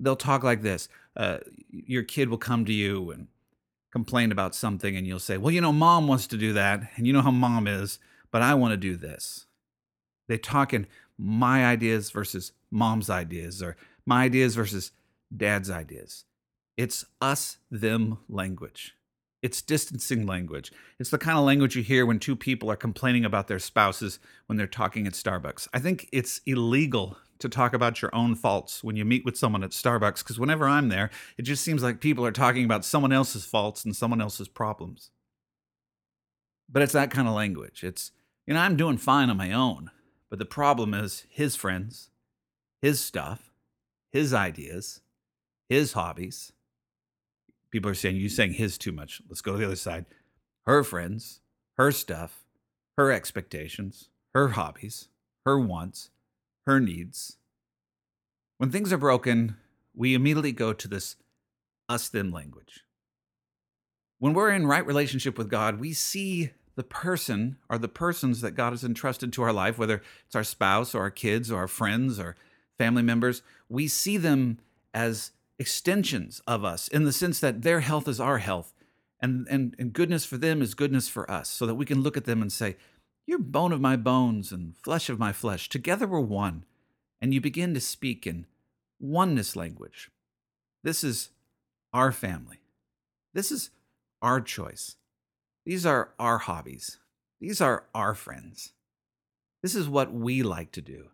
They'll 0.00 0.16
talk 0.16 0.42
like 0.42 0.62
this 0.62 0.88
uh, 1.16 1.38
Your 1.70 2.02
kid 2.02 2.30
will 2.30 2.38
come 2.38 2.64
to 2.64 2.72
you 2.72 3.10
and 3.10 3.28
complain 3.92 4.32
about 4.32 4.54
something, 4.54 4.96
and 4.96 5.06
you'll 5.06 5.18
say, 5.18 5.36
Well, 5.36 5.52
you 5.52 5.60
know, 5.60 5.72
mom 5.72 6.08
wants 6.08 6.26
to 6.28 6.36
do 6.36 6.52
that, 6.52 6.90
and 6.96 7.06
you 7.06 7.12
know 7.12 7.22
how 7.22 7.30
mom 7.30 7.66
is, 7.66 7.98
but 8.30 8.42
I 8.42 8.54
want 8.54 8.72
to 8.72 8.76
do 8.76 8.96
this. 8.96 9.46
They 10.28 10.38
talk 10.38 10.74
in 10.74 10.86
my 11.16 11.64
ideas 11.66 12.10
versus 12.10 12.52
mom's 12.70 13.10
ideas, 13.10 13.62
or 13.62 13.76
my 14.06 14.24
ideas 14.24 14.54
versus 14.54 14.92
dad's 15.34 15.70
ideas. 15.70 16.24
It's 16.76 17.04
us 17.20 17.58
them 17.70 18.18
language. 18.28 18.94
It's 19.42 19.62
distancing 19.62 20.26
language. 20.26 20.72
It's 20.98 21.10
the 21.10 21.18
kind 21.18 21.38
of 21.38 21.44
language 21.44 21.76
you 21.76 21.82
hear 21.82 22.04
when 22.04 22.18
two 22.18 22.36
people 22.36 22.70
are 22.70 22.76
complaining 22.76 23.24
about 23.24 23.46
their 23.48 23.60
spouses 23.60 24.18
when 24.46 24.56
they're 24.58 24.66
talking 24.66 25.06
at 25.06 25.12
Starbucks. 25.12 25.68
I 25.72 25.78
think 25.78 26.08
it's 26.12 26.40
illegal 26.44 27.16
to 27.38 27.48
talk 27.48 27.72
about 27.72 28.02
your 28.02 28.14
own 28.14 28.34
faults 28.34 28.82
when 28.82 28.96
you 28.96 29.04
meet 29.04 29.24
with 29.24 29.36
someone 29.36 29.62
at 29.62 29.70
Starbucks 29.70 30.18
because 30.18 30.38
whenever 30.38 30.68
I'm 30.68 30.88
there, 30.88 31.10
it 31.36 31.42
just 31.42 31.62
seems 31.62 31.82
like 31.82 32.00
people 32.00 32.24
are 32.26 32.32
talking 32.32 32.64
about 32.64 32.84
someone 32.84 33.12
else's 33.12 33.44
faults 33.44 33.84
and 33.84 33.94
someone 33.94 34.20
else's 34.20 34.48
problems. 34.48 35.10
But 36.68 36.82
it's 36.82 36.92
that 36.92 37.10
kind 37.10 37.28
of 37.28 37.34
language. 37.34 37.84
It's, 37.84 38.12
you 38.46 38.54
know, 38.54 38.60
I'm 38.60 38.76
doing 38.76 38.98
fine 38.98 39.30
on 39.30 39.36
my 39.36 39.52
own, 39.52 39.90
but 40.30 40.38
the 40.38 40.44
problem 40.44 40.94
is 40.94 41.24
his 41.28 41.56
friends, 41.56 42.10
his 42.82 43.00
stuff, 43.00 43.52
his 44.10 44.34
ideas, 44.34 45.00
his 45.68 45.92
hobbies 45.92 46.52
People 47.70 47.90
are 47.90 47.94
saying, 47.94 48.16
you're 48.16 48.30
saying 48.30 48.54
his 48.54 48.78
too 48.78 48.92
much. 48.92 49.20
Let's 49.28 49.42
go 49.42 49.52
to 49.52 49.58
the 49.58 49.66
other 49.66 49.76
side. 49.76 50.06
Her 50.64 50.82
friends, 50.82 51.40
her 51.76 51.92
stuff, 51.92 52.44
her 52.96 53.12
expectations, 53.12 54.08
her 54.34 54.48
hobbies, 54.48 55.08
her 55.44 55.58
wants, 55.58 56.10
her 56.68 56.78
needs. 56.78 57.38
When 58.58 58.70
things 58.70 58.92
are 58.92 58.98
broken, 58.98 59.56
we 59.94 60.14
immediately 60.14 60.52
go 60.52 60.74
to 60.74 60.86
this 60.86 61.16
us 61.88 62.10
them 62.10 62.30
language. 62.30 62.84
When 64.18 64.34
we're 64.34 64.52
in 64.52 64.66
right 64.66 64.84
relationship 64.84 65.38
with 65.38 65.48
God, 65.48 65.80
we 65.80 65.94
see 65.94 66.50
the 66.76 66.82
person 66.82 67.56
or 67.70 67.78
the 67.78 67.88
persons 67.88 68.42
that 68.42 68.50
God 68.50 68.74
has 68.74 68.84
entrusted 68.84 69.32
to 69.32 69.42
our 69.42 69.52
life, 69.52 69.78
whether 69.78 70.02
it's 70.26 70.36
our 70.36 70.44
spouse 70.44 70.94
or 70.94 71.00
our 71.00 71.10
kids 71.10 71.50
or 71.50 71.56
our 71.56 71.68
friends 71.68 72.20
or 72.20 72.36
family 72.76 73.02
members, 73.02 73.40
we 73.70 73.88
see 73.88 74.18
them 74.18 74.58
as 74.92 75.32
extensions 75.58 76.42
of 76.46 76.64
us 76.64 76.86
in 76.88 77.04
the 77.04 77.12
sense 77.12 77.40
that 77.40 77.62
their 77.62 77.80
health 77.80 78.06
is 78.06 78.20
our 78.20 78.38
health 78.38 78.74
and, 79.20 79.46
and, 79.48 79.74
and 79.78 79.94
goodness 79.94 80.26
for 80.26 80.36
them 80.36 80.60
is 80.60 80.74
goodness 80.74 81.08
for 81.08 81.28
us, 81.30 81.48
so 81.48 81.64
that 81.64 81.74
we 81.74 81.86
can 81.86 82.02
look 82.02 82.16
at 82.16 82.26
them 82.26 82.42
and 82.42 82.52
say, 82.52 82.76
You're 83.28 83.38
bone 83.38 83.72
of 83.72 83.80
my 83.82 83.96
bones 83.96 84.52
and 84.52 84.74
flesh 84.82 85.10
of 85.10 85.18
my 85.18 85.32
flesh. 85.32 85.68
Together 85.68 86.06
we're 86.06 86.18
one. 86.18 86.64
And 87.20 87.34
you 87.34 87.42
begin 87.42 87.74
to 87.74 87.80
speak 87.80 88.26
in 88.26 88.46
oneness 88.98 89.54
language. 89.54 90.10
This 90.82 91.04
is 91.04 91.28
our 91.92 92.10
family. 92.10 92.60
This 93.34 93.52
is 93.52 93.68
our 94.22 94.40
choice. 94.40 94.96
These 95.66 95.84
are 95.84 96.14
our 96.18 96.38
hobbies. 96.38 97.00
These 97.38 97.60
are 97.60 97.84
our 97.94 98.14
friends. 98.14 98.72
This 99.62 99.74
is 99.74 99.90
what 99.90 100.10
we 100.10 100.42
like 100.42 100.72
to 100.72 100.80
do. 100.80 101.08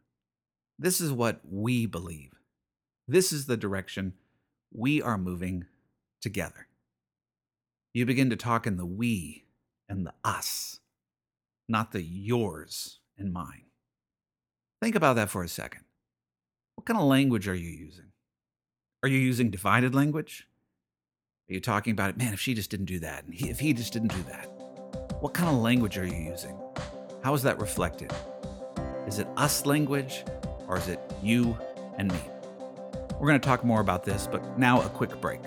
This 0.78 1.00
is 1.00 1.10
what 1.10 1.40
we 1.50 1.84
believe. 1.84 2.30
This 3.08 3.32
is 3.32 3.46
the 3.46 3.56
direction 3.56 4.12
we 4.72 5.02
are 5.02 5.18
moving 5.18 5.64
together. 6.22 6.68
You 7.92 8.06
begin 8.06 8.30
to 8.30 8.36
talk 8.36 8.68
in 8.68 8.76
the 8.76 8.86
we 8.86 9.46
and 9.88 10.06
the 10.06 10.14
us, 10.22 10.78
not 11.68 11.92
the 11.92 12.02
yours 12.02 13.00
and 13.18 13.32
mine. 13.32 13.64
Think 14.82 14.94
about 14.94 15.16
that 15.16 15.30
for 15.30 15.42
a 15.42 15.48
second. 15.48 15.84
What 16.74 16.86
kind 16.86 16.98
of 16.98 17.06
language 17.06 17.48
are 17.48 17.54
you 17.54 17.70
using? 17.70 18.12
Are 19.02 19.08
you 19.08 19.18
using 19.18 19.50
divided 19.50 19.94
language? 19.94 20.46
Are 21.48 21.54
you 21.54 21.60
talking 21.60 21.92
about 21.92 22.10
it? 22.10 22.16
Man, 22.16 22.32
if 22.32 22.40
she 22.40 22.54
just 22.54 22.70
didn't 22.70 22.86
do 22.86 22.98
that, 23.00 23.24
and 23.24 23.34
he, 23.34 23.50
if 23.50 23.60
he 23.60 23.72
just 23.72 23.92
didn't 23.92 24.14
do 24.14 24.22
that, 24.24 24.46
what 25.20 25.34
kind 25.34 25.48
of 25.48 25.56
language 25.56 25.98
are 25.98 26.06
you 26.06 26.30
using? 26.30 26.58
How 27.22 27.34
is 27.34 27.42
that 27.42 27.58
reflected? 27.58 28.12
Is 29.06 29.18
it 29.18 29.28
us 29.36 29.66
language 29.66 30.24
or 30.66 30.78
is 30.78 30.88
it 30.88 31.00
you 31.22 31.56
and 31.96 32.12
me? 32.12 32.20
We're 33.18 33.28
going 33.28 33.40
to 33.40 33.46
talk 33.46 33.64
more 33.64 33.80
about 33.80 34.04
this, 34.04 34.26
but 34.26 34.58
now 34.58 34.82
a 34.82 34.88
quick 34.88 35.20
break. 35.20 35.40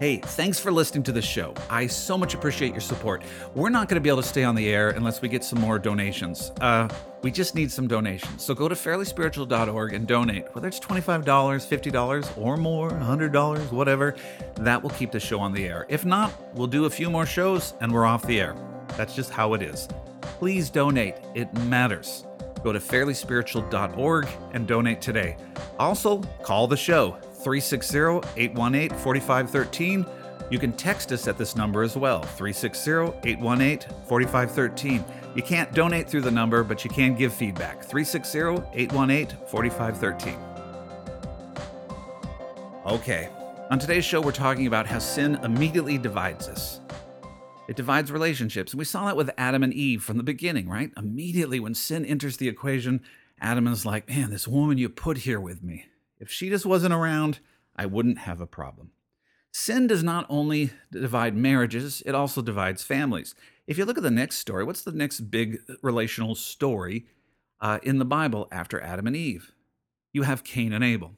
Hey, 0.00 0.16
thanks 0.16 0.58
for 0.58 0.72
listening 0.72 1.04
to 1.04 1.12
the 1.12 1.22
show. 1.22 1.54
I 1.70 1.86
so 1.86 2.18
much 2.18 2.34
appreciate 2.34 2.72
your 2.72 2.80
support. 2.80 3.22
We're 3.54 3.70
not 3.70 3.88
going 3.88 3.94
to 3.94 4.00
be 4.00 4.08
able 4.08 4.22
to 4.22 4.28
stay 4.28 4.42
on 4.42 4.56
the 4.56 4.68
air 4.68 4.90
unless 4.90 5.22
we 5.22 5.28
get 5.28 5.44
some 5.44 5.60
more 5.60 5.78
donations. 5.78 6.50
Uh, 6.60 6.88
we 7.22 7.30
just 7.30 7.54
need 7.54 7.70
some 7.70 7.86
donations. 7.86 8.42
So 8.42 8.54
go 8.54 8.66
to 8.66 8.74
fairlyspiritual.org 8.74 9.92
and 9.92 10.04
donate, 10.04 10.52
whether 10.52 10.66
it's 10.66 10.80
$25, 10.80 11.24
$50, 11.24 12.36
or 12.36 12.56
more, 12.56 12.90
$100, 12.90 13.70
whatever. 13.70 14.16
That 14.56 14.82
will 14.82 14.90
keep 14.90 15.12
the 15.12 15.20
show 15.20 15.38
on 15.38 15.52
the 15.52 15.64
air. 15.64 15.86
If 15.88 16.04
not, 16.04 16.32
we'll 16.56 16.66
do 16.66 16.86
a 16.86 16.90
few 16.90 17.08
more 17.08 17.24
shows 17.24 17.74
and 17.80 17.92
we're 17.92 18.04
off 18.04 18.26
the 18.26 18.40
air. 18.40 18.56
That's 18.96 19.14
just 19.14 19.30
how 19.30 19.54
it 19.54 19.62
is. 19.62 19.86
Please 20.22 20.70
donate, 20.70 21.14
it 21.36 21.54
matters. 21.54 22.26
Go 22.64 22.72
to 22.72 22.80
fairlyspiritual.org 22.80 24.26
and 24.54 24.66
donate 24.66 25.00
today. 25.00 25.36
Also, 25.78 26.18
call 26.42 26.66
the 26.66 26.76
show 26.76 27.16
360 27.44 27.98
818 28.36 28.98
4513. 28.98 30.06
You 30.50 30.58
can 30.58 30.72
text 30.72 31.12
us 31.12 31.28
at 31.28 31.38
this 31.38 31.54
number 31.54 31.82
as 31.82 31.96
well 31.96 32.22
360 32.22 32.90
818 33.28 33.80
4513. 34.08 35.04
You 35.34 35.42
can't 35.42 35.72
donate 35.72 36.08
through 36.08 36.22
the 36.22 36.30
number, 36.30 36.64
but 36.64 36.84
you 36.84 36.90
can 36.90 37.14
give 37.14 37.32
feedback 37.34 37.82
360 37.82 38.38
818 38.72 39.36
4513. 39.48 40.36
Okay, 42.86 43.28
on 43.70 43.78
today's 43.78 44.04
show, 44.04 44.20
we're 44.20 44.32
talking 44.32 44.66
about 44.66 44.86
how 44.86 44.98
sin 44.98 45.36
immediately 45.42 45.96
divides 45.96 46.48
us. 46.48 46.80
It 47.66 47.76
divides 47.76 48.12
relationships. 48.12 48.72
And 48.72 48.78
we 48.78 48.84
saw 48.84 49.06
that 49.06 49.16
with 49.16 49.30
Adam 49.38 49.62
and 49.62 49.72
Eve 49.72 50.02
from 50.02 50.18
the 50.18 50.22
beginning, 50.22 50.68
right? 50.68 50.90
Immediately 50.96 51.60
when 51.60 51.74
sin 51.74 52.04
enters 52.04 52.36
the 52.36 52.48
equation, 52.48 53.00
Adam 53.40 53.66
is 53.66 53.86
like, 53.86 54.08
man, 54.08 54.30
this 54.30 54.46
woman 54.46 54.76
you 54.76 54.88
put 54.88 55.18
here 55.18 55.40
with 55.40 55.62
me, 55.62 55.86
if 56.18 56.30
she 56.30 56.48
just 56.48 56.66
wasn't 56.66 56.94
around, 56.94 57.40
I 57.76 57.86
wouldn't 57.86 58.18
have 58.18 58.40
a 58.40 58.46
problem. 58.46 58.92
Sin 59.52 59.86
does 59.86 60.02
not 60.02 60.26
only 60.28 60.70
divide 60.90 61.36
marriages, 61.36 62.02
it 62.04 62.14
also 62.14 62.42
divides 62.42 62.82
families. 62.82 63.34
If 63.66 63.78
you 63.78 63.84
look 63.84 63.96
at 63.96 64.02
the 64.02 64.10
next 64.10 64.38
story, 64.38 64.64
what's 64.64 64.82
the 64.82 64.92
next 64.92 65.20
big 65.30 65.60
relational 65.82 66.34
story 66.34 67.06
uh, 67.60 67.78
in 67.82 67.98
the 67.98 68.04
Bible 68.04 68.48
after 68.50 68.80
Adam 68.80 69.06
and 69.06 69.14
Eve? 69.14 69.52
You 70.12 70.22
have 70.22 70.44
Cain 70.44 70.72
and 70.72 70.82
Abel. 70.82 71.14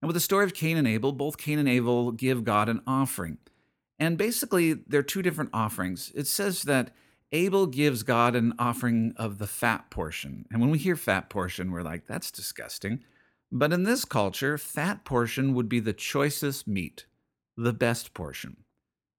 And 0.00 0.08
with 0.08 0.14
the 0.14 0.20
story 0.20 0.44
of 0.44 0.54
Cain 0.54 0.76
and 0.76 0.88
Abel, 0.88 1.12
both 1.12 1.36
Cain 1.36 1.58
and 1.58 1.68
Abel 1.68 2.12
give 2.12 2.44
God 2.44 2.68
an 2.68 2.80
offering. 2.86 3.38
And 3.98 4.16
basically, 4.16 4.72
they're 4.72 5.02
two 5.02 5.20
different 5.20 5.50
offerings. 5.52 6.10
It 6.14 6.26
says 6.26 6.62
that 6.62 6.90
Abel 7.32 7.66
gives 7.66 8.02
God 8.02 8.34
an 8.34 8.54
offering 8.58 9.12
of 9.16 9.38
the 9.38 9.46
fat 9.46 9.90
portion. 9.90 10.46
And 10.50 10.60
when 10.60 10.70
we 10.70 10.78
hear 10.78 10.96
fat 10.96 11.28
portion, 11.28 11.70
we're 11.70 11.82
like, 11.82 12.06
that's 12.06 12.30
disgusting. 12.30 13.04
But 13.52 13.72
in 13.72 13.82
this 13.82 14.04
culture, 14.04 14.56
fat 14.58 15.04
portion 15.04 15.54
would 15.54 15.68
be 15.68 15.80
the 15.80 15.92
choicest 15.92 16.68
meat, 16.68 17.06
the 17.56 17.72
best 17.72 18.14
portion. 18.14 18.58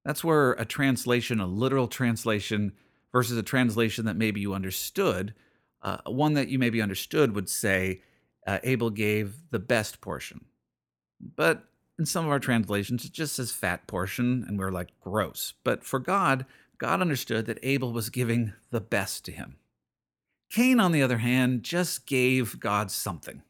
That's 0.06 0.24
where 0.24 0.54
a 0.54 0.66
translation, 0.66 1.40
a 1.40 1.46
literal 1.46 1.88
translation, 1.88 2.74
versus 3.12 3.38
a 3.38 3.44
translation 3.44 4.06
that 4.06 4.16
maybe 4.16 4.40
you 4.40 4.54
understood, 4.54 5.34
uh, 5.82 5.98
one 6.06 6.34
that 6.34 6.48
you 6.48 6.58
maybe 6.58 6.82
understood 6.82 7.36
would 7.36 7.50
say, 7.50 8.02
uh, 8.48 8.60
Abel 8.64 8.90
gave 8.90 9.36
the 9.52 9.60
best 9.60 10.02
portion. 10.02 10.46
But 11.20 11.66
in 12.00 12.06
some 12.06 12.26
of 12.26 12.32
our 12.32 12.40
translations, 12.40 13.06
it 13.06 13.12
just 13.12 13.36
says 13.36 13.52
fat 13.52 13.86
portion, 13.86 14.46
and 14.48 14.58
we're 14.58 14.72
like, 14.72 14.90
gross. 15.02 15.54
But 15.64 15.84
for 15.84 16.00
God, 16.00 16.46
God 16.78 17.02
understood 17.02 17.46
that 17.46 17.60
Abel 17.62 17.92
was 17.92 18.10
giving 18.10 18.54
the 18.72 18.82
best 18.82 19.26
to 19.26 19.32
him. 19.32 19.58
Cain, 20.50 20.80
on 20.80 20.94
the 20.94 21.04
other 21.04 21.20
hand, 21.20 21.64
just 21.64 22.08
gave 22.08 22.60
God 22.60 22.90
something. 22.90 23.44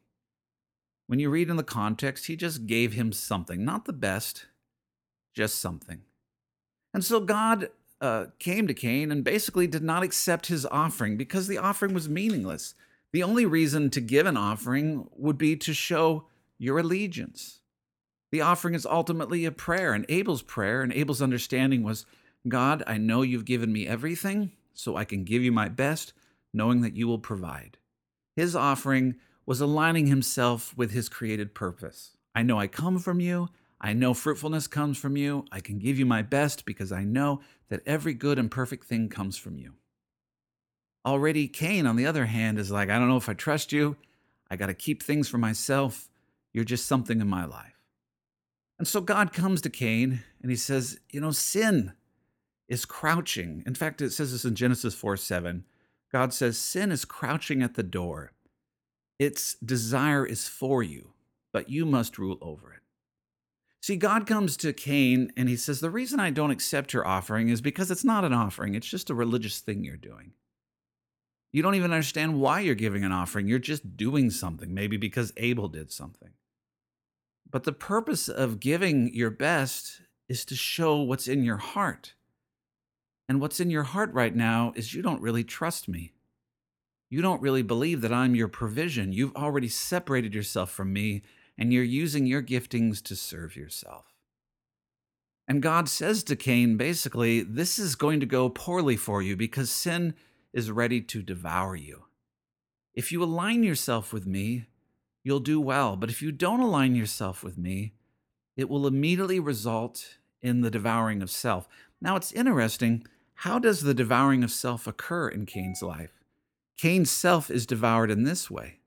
When 1.12 1.20
you 1.20 1.30
read 1.30 1.50
in 1.50 1.58
the 1.58 1.63
context, 1.63 2.27
he 2.27 2.38
just 2.38 2.68
gave 2.68 2.94
him 2.94 3.12
something, 3.12 3.65
not 3.65 3.84
the 3.84 3.91
best, 3.91 4.46
just 5.34 5.60
something. 5.60 6.03
And 6.94 7.03
so 7.03 7.20
God 7.20 7.68
uh, 8.00 8.27
came 8.39 8.65
to 8.65 8.74
Cain 8.74 9.12
and 9.12 9.22
basically 9.22 9.68
did 9.68 9.84
not 9.84 10.03
accept 10.03 10.46
his 10.46 10.65
offering 10.68 11.18
because 11.18 11.48
the 11.48 11.58
offering 11.58 11.94
was 11.94 12.08
meaningless. 12.08 12.75
The 13.12 13.24
only 13.24 13.46
reason 13.46 13.89
to 13.89 14.00
give 14.00 14.25
an 14.25 14.38
offering 14.38 15.10
would 15.18 15.38
be 15.38 15.58
to 15.58 15.74
show 15.74 16.27
your 16.58 16.80
allegiance. 16.80 17.60
The 18.32 18.39
offering 18.39 18.74
is 18.74 18.86
ultimately 18.86 19.44
a 19.44 19.51
prayer, 19.51 19.91
and 19.91 20.06
Abel's 20.08 20.44
prayer 20.44 20.82
and 20.82 20.94
Abel's 20.94 21.22
understanding 21.22 21.84
was 21.84 22.06
God, 22.48 22.84
I 22.88 22.98
know 22.98 23.22
you've 23.22 23.44
given 23.44 23.74
me 23.74 23.86
everything, 23.86 24.53
so 24.74 24.96
I 24.96 25.03
can 25.03 25.25
give 25.25 25.44
you 25.44 25.51
my 25.51 25.68
best, 25.68 26.13
knowing 26.53 26.80
that 26.84 26.96
you 26.96 27.06
will 27.06 27.20
provide. 27.20 27.80
His 28.38 28.56
offering 28.56 29.15
was 29.46 29.62
aligning 29.62 30.08
himself 30.08 30.76
with 30.78 30.92
his 30.92 31.10
created 31.10 31.54
purpose. 31.54 32.16
I 32.34 32.44
know 32.44 32.60
I 32.60 32.68
come 32.68 33.00
from 33.00 33.20
you. 33.20 33.50
I 33.80 33.94
know 33.94 34.14
fruitfulness 34.14 34.68
comes 34.68 34.98
from 34.98 35.18
you. 35.18 35.46
I 35.52 35.60
can 35.60 35.80
give 35.80 35.98
you 35.98 36.06
my 36.06 36.22
best 36.22 36.66
because 36.66 36.92
I 36.92 37.04
know 37.04 37.42
that 37.70 37.82
every 37.86 38.14
good 38.14 38.38
and 38.38 38.52
perfect 38.52 38.86
thing 38.86 39.10
comes 39.10 39.38
from 39.38 39.58
you. 39.58 39.74
Already, 41.06 41.48
Cain, 41.48 41.88
on 41.88 41.96
the 41.96 42.06
other 42.06 42.28
hand, 42.28 42.60
is 42.60 42.70
like, 42.70 42.90
I 42.90 43.00
don't 43.00 43.10
know 43.10 43.18
if 43.18 43.28
I 43.28 43.34
trust 43.34 43.72
you. 43.72 43.98
I 44.52 44.56
got 44.56 44.68
to 44.68 44.76
keep 44.76 45.02
things 45.02 45.28
for 45.28 45.40
myself. 45.40 46.10
You're 46.54 46.64
just 46.64 46.86
something 46.86 47.20
in 47.20 47.28
my 47.28 47.46
life. 47.46 47.82
And 48.78 48.88
so 48.88 49.02
God 49.02 49.34
comes 49.34 49.62
to 49.62 49.70
Cain 49.70 50.24
and 50.42 50.52
he 50.52 50.58
says, 50.58 51.00
You 51.12 51.22
know, 51.22 51.32
sin 51.32 51.94
is 52.68 52.86
crouching. 52.86 53.64
In 53.66 53.76
fact, 53.76 54.02
it 54.02 54.12
says 54.12 54.32
this 54.32 54.46
in 54.46 54.56
Genesis 54.56 54.94
4 54.94 55.18
7. 55.18 55.66
God 56.12 56.34
says, 56.34 56.58
Sin 56.58 56.92
is 56.92 57.06
crouching 57.06 57.64
at 57.64 57.76
the 57.76 57.84
door. 57.84 58.32
Its 59.22 59.54
desire 59.63 60.25
is 60.25 60.48
for 60.48 60.82
you, 60.82 61.13
but 61.54 61.70
you 61.70 61.86
must 61.86 62.18
rule 62.18 62.40
over 62.42 62.74
it. 62.74 62.80
See, 63.80 63.96
God 63.96 64.25
comes 64.25 64.58
to 64.58 64.74
Cain 64.74 65.32
and 65.38 65.48
he 65.48 65.56
says, 65.56 65.80
The 65.80 65.92
reason 65.92 66.20
I 66.20 66.32
don't 66.32 66.50
accept 66.50 66.92
your 66.92 67.06
offering 67.06 67.50
is 67.50 67.62
because 67.62 67.92
it's 67.92 68.04
not 68.04 68.25
an 68.25 68.34
offering, 68.34 68.74
it's 68.74 68.90
just 68.90 69.12
a 69.12 69.13
religious 69.13 69.60
thing 69.60 69.84
you're 69.84 69.96
doing. 69.96 70.32
You 71.51 71.62
don't 71.62 71.75
even 71.75 71.92
understand 71.92 72.42
why 72.42 72.62
you're 72.62 72.74
giving 72.74 73.04
an 73.04 73.12
offering. 73.12 73.48
You're 73.48 73.60
just 73.60 73.96
doing 73.96 74.32
something, 74.32 74.74
maybe 74.74 74.98
because 74.98 75.34
Abel 75.38 75.68
did 75.68 75.92
something. 75.92 76.32
But 77.48 77.63
the 77.63 77.74
purpose 77.74 78.28
of 78.28 78.60
giving 78.60 79.13
your 79.13 79.30
best 79.30 80.01
is 80.30 80.44
to 80.46 80.56
show 80.56 81.00
what's 81.00 81.28
in 81.28 81.44
your 81.44 81.58
heart. 81.58 82.16
And 83.30 83.40
what's 83.40 83.60
in 83.60 83.70
your 83.70 83.84
heart 83.84 84.12
right 84.13 84.36
now 84.36 84.74
is 84.75 84.96
you 84.96 85.04
don't 85.04 85.22
really 85.22 85.44
trust 85.44 85.88
me 85.88 86.13
you 87.12 87.22
don't 87.22 87.41
really 87.41 87.62
believe 87.62 88.00
that 88.01 88.13
I'm 88.13 88.36
your 88.36 88.48
provision. 88.48 89.12
You've 89.12 89.36
already 89.36 89.68
separated 89.68 90.34
yourself 90.34 90.72
from 90.72 90.94
me, 90.94 91.24
and 91.58 91.74
you're 91.74 91.84
using 91.84 92.25
your 92.25 92.41
giftings 92.41 93.03
to 93.03 93.18
serve 93.18 93.58
yourself. 93.58 94.13
And 95.46 95.62
God 95.62 95.89
says 95.89 96.24
to 96.24 96.38
Cain, 96.38 96.77
basically, 96.77 97.41
this 97.41 97.77
is 97.77 97.96
going 97.96 98.22
to 98.22 98.25
go 98.25 98.48
poorly 98.48 98.96
for 98.96 99.22
you 99.22 99.36
because 99.36 99.70
sin 99.70 100.13
is 100.53 100.72
ready 100.72 101.01
to 101.01 101.22
devour 101.22 101.75
you. 101.75 102.06
If 102.96 103.12
you 103.12 103.22
align 103.22 103.62
yourself 103.62 104.13
with 104.13 104.25
me, 104.25 104.68
you'll 105.22 105.41
do 105.41 105.60
well. 105.60 105.98
But 105.98 106.10
if 106.10 106.22
you 106.22 106.32
don't 106.32 106.62
align 106.62 106.96
yourself 106.96 107.44
with 107.44 107.58
me, 107.58 107.91
it 108.56 108.70
will 108.70 108.88
immediately 108.88 109.39
result 109.41 110.18
in 110.41 110.62
the 110.62 110.72
devouring 110.72 111.22
of 111.22 111.30
self. 111.30 111.68
Now, 112.00 112.15
it's 112.15 112.32
interesting. 112.32 113.06
How 113.34 113.60
does 113.60 113.82
the 113.82 113.94
devouring 113.94 114.46
of 114.46 114.51
self 114.51 114.88
occur 114.88 115.27
in 115.27 115.46
Cain's 115.46 115.82
life? 115.82 116.21
Cain's 116.78 117.12
self 117.12 117.50
is 117.51 117.66
devoured 117.66 118.12
in 118.12 118.24
this 118.24 118.50
way 118.50 118.80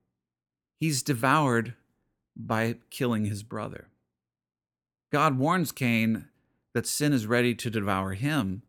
he's 0.81 1.03
devoured 1.03 1.75
by 2.37 2.77
killing 2.91 3.25
his 3.25 3.43
brother. 3.43 3.89
God 5.11 5.39
warns 5.39 5.73
Cain 5.73 6.27
that 6.75 6.87
sin 6.87 7.13
is 7.13 7.27
ready 7.27 7.55
to 7.55 7.71
devour 7.71 8.13
him, 8.13 8.63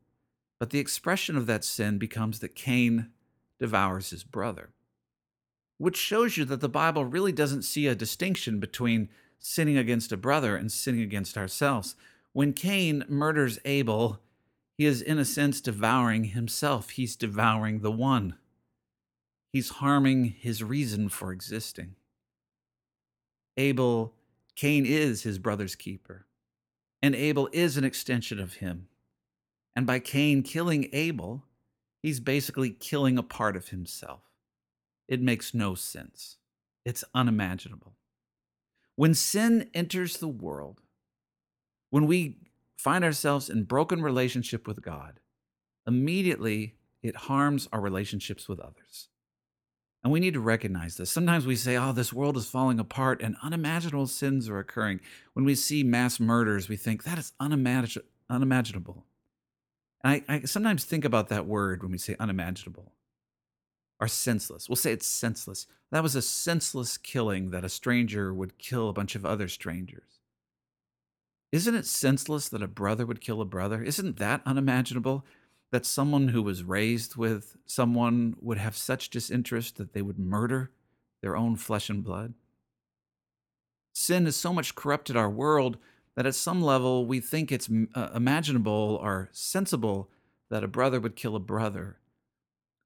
but 0.60 0.69
the 0.69 0.79
expression 0.79 1.36
of 1.36 1.45
that 1.48 1.65
sin 1.65 1.98
becomes 1.98 2.39
that 2.39 2.55
Cain 2.55 3.10
devours 3.60 4.12
his 4.12 4.24
brother, 4.24 4.69
which 5.77 5.98
shows 5.98 6.38
you 6.38 6.45
that 6.45 6.62
the 6.62 6.69
Bible 6.69 7.03
really 7.03 7.31
doesn't 7.31 7.63
see 7.63 7.88
a 7.88 7.95
distinction 7.95 8.60
between 8.60 9.10
sinning 9.39 9.77
against 9.77 10.12
a 10.12 10.17
brother 10.17 10.55
and 10.55 10.72
sinning 10.72 11.01
against 11.01 11.38
ourselves. 11.38 11.95
When 12.31 12.53
Cain 12.53 13.03
murders 13.10 13.60
Abel, 13.65 14.22
he 14.77 14.86
is 14.86 15.01
in 15.01 15.17
a 15.17 15.25
sense 15.25 15.60
devouring 15.60 16.25
himself. 16.25 16.91
He's 16.91 17.15
devouring 17.15 17.79
the 17.79 17.91
one. 17.91 18.36
He's 19.55 19.69
harming 19.69 20.35
his 20.38 20.62
reason 20.62 21.07
for 21.07 21.31
existing. 21.31 21.95
Abel, 23.55 24.13
Cain 24.57 24.85
is 24.85 25.24
his 25.24 25.39
brother's 25.39 25.75
keeper, 25.75 26.25
and 27.01 27.15
Abel 27.15 27.47
is 27.53 27.77
an 27.77 27.85
extension 27.85 28.38
of 28.38 28.55
him. 28.55 28.89
And 29.74 29.88
by 29.88 30.00
Cain 30.00 30.43
killing 30.43 30.89
Abel, 30.91 31.45
he's 32.03 32.19
basically 32.19 32.69
killing 32.69 33.17
a 33.17 33.24
part 33.24 33.55
of 33.55 33.69
himself. 33.69 34.24
It 35.07 35.21
makes 35.21 35.53
no 35.53 35.74
sense. 35.74 36.35
It's 36.83 37.05
unimaginable. 37.13 37.95
When 38.97 39.13
sin 39.13 39.69
enters 39.74 40.17
the 40.17 40.27
world, 40.27 40.81
when 41.91 42.07
we 42.07 42.39
find 42.75 43.05
ourselves 43.05 43.50
in 43.50 43.63
broken 43.63 44.01
relationship 44.01 44.67
with 44.67 44.81
God, 44.81 45.21
immediately 45.88 46.75
it 47.01 47.15
harms 47.15 47.69
our 47.71 47.79
relationships 47.79 48.50
with 48.50 48.59
others. 48.59 49.07
And 50.05 50.12
we 50.12 50.19
need 50.19 50.35
to 50.35 50.39
recognize 50.39 50.97
this. 50.97 51.09
Sometimes 51.09 51.47
we 51.47 51.55
say, 51.55 51.77
oh, 51.77 51.91
this 51.91 52.13
world 52.13 52.38
is 52.38 52.45
falling 52.45 52.79
apart 52.79 53.24
and 53.24 53.35
unimaginable 53.41 54.05
sins 54.05 54.47
are 54.47 54.59
occurring. 54.59 55.00
When 55.33 55.45
we 55.45 55.55
see 55.55 55.83
mass 55.83 56.19
murders, 56.19 56.69
we 56.69 56.77
think 56.77 57.03
that 57.05 57.17
is 57.17 57.33
unimagin- 57.41 58.03
unimaginable. 58.29 59.07
And 60.03 60.24
I, 60.29 60.35
I 60.35 60.41
sometimes 60.41 60.85
think 60.85 61.05
about 61.05 61.29
that 61.29 61.47
word 61.47 61.81
when 61.81 61.91
we 61.91 61.97
say 61.97 62.15
unimaginable 62.19 62.91
or 64.00 64.07
senseless. 64.07 64.69
We'll 64.69 64.75
say 64.75 64.91
it's 64.91 65.07
senseless. 65.07 65.65
That 65.91 66.03
was 66.03 66.15
a 66.15 66.21
senseless 66.21 67.00
killing 67.00 67.50
that 67.50 67.65
a 67.65 67.69
stranger 67.69 68.31
would 68.31 68.59
kill 68.59 68.89
a 68.89 68.93
bunch 68.93 69.15
of 69.15 69.25
other 69.25 69.47
strangers. 69.47 70.19
Isn't 71.51 71.74
it 71.74 71.88
senseless 71.88 72.47
that 72.50 72.62
a 72.62 72.67
brother 72.67 73.07
would 73.07 73.21
kill 73.21 73.41
a 73.41 73.45
brother? 73.45 73.81
Isn't 73.81 74.17
that 74.17 74.43
unimaginable? 74.45 75.25
That 75.72 75.86
someone 75.86 76.29
who 76.29 76.41
was 76.41 76.63
raised 76.63 77.15
with 77.15 77.57
someone 77.65 78.36
would 78.39 78.57
have 78.57 78.77
such 78.77 79.10
disinterest 79.10 79.77
that 79.77 79.93
they 79.93 80.01
would 80.01 80.19
murder 80.19 80.72
their 81.22 81.36
own 81.36 81.55
flesh 81.55 81.89
and 81.89 82.03
blood? 82.03 82.34
Sin 83.93 84.25
has 84.25 84.36
so 84.36 84.53
much 84.53 84.75
corrupted 84.75 85.17
our 85.17 85.29
world 85.29 85.77
that 86.15 86.25
at 86.25 86.36
some 86.36 86.62
level 86.62 87.05
we 87.05 87.19
think 87.19 87.51
it's 87.51 87.69
uh, 87.93 88.10
imaginable 88.13 89.00
or 89.01 89.29
sensible 89.31 90.10
that 90.50 90.63
a 90.63 90.67
brother 90.67 91.00
would 91.00 91.15
kill 91.15 91.36
a 91.36 91.39
brother, 91.39 91.98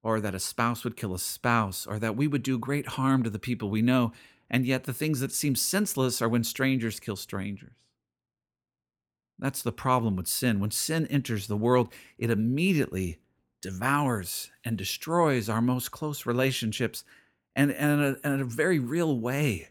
or 0.01 0.21
that 0.21 0.35
a 0.35 0.39
spouse 0.39 0.83
would 0.83 0.95
kill 0.95 1.13
a 1.13 1.19
spouse, 1.19 1.85
or 1.85 1.99
that 1.99 2.15
we 2.15 2.27
would 2.27 2.43
do 2.43 2.57
great 2.57 2.87
harm 2.87 3.21
to 3.23 3.29
the 3.29 3.39
people 3.39 3.69
we 3.69 3.81
know. 3.81 4.11
And 4.49 4.65
yet, 4.65 4.85
the 4.85 4.93
things 4.93 5.19
that 5.19 5.31
seem 5.31 5.55
senseless 5.55 6.21
are 6.21 6.29
when 6.29 6.43
strangers 6.43 6.99
kill 6.99 7.15
strangers. 7.15 7.75
That's 9.39 9.61
the 9.61 9.71
problem 9.71 10.15
with 10.15 10.27
sin. 10.27 10.59
When 10.59 10.71
sin 10.71 11.07
enters 11.07 11.47
the 11.47 11.57
world, 11.57 11.93
it 12.17 12.29
immediately 12.29 13.19
devours 13.61 14.51
and 14.63 14.77
destroys 14.77 15.49
our 15.49 15.61
most 15.61 15.91
close 15.91 16.25
relationships, 16.25 17.03
and, 17.55 17.71
and 17.71 18.01
in, 18.01 18.17
a, 18.23 18.33
in 18.33 18.41
a 18.41 18.45
very 18.45 18.79
real 18.79 19.17
way. 19.17 19.69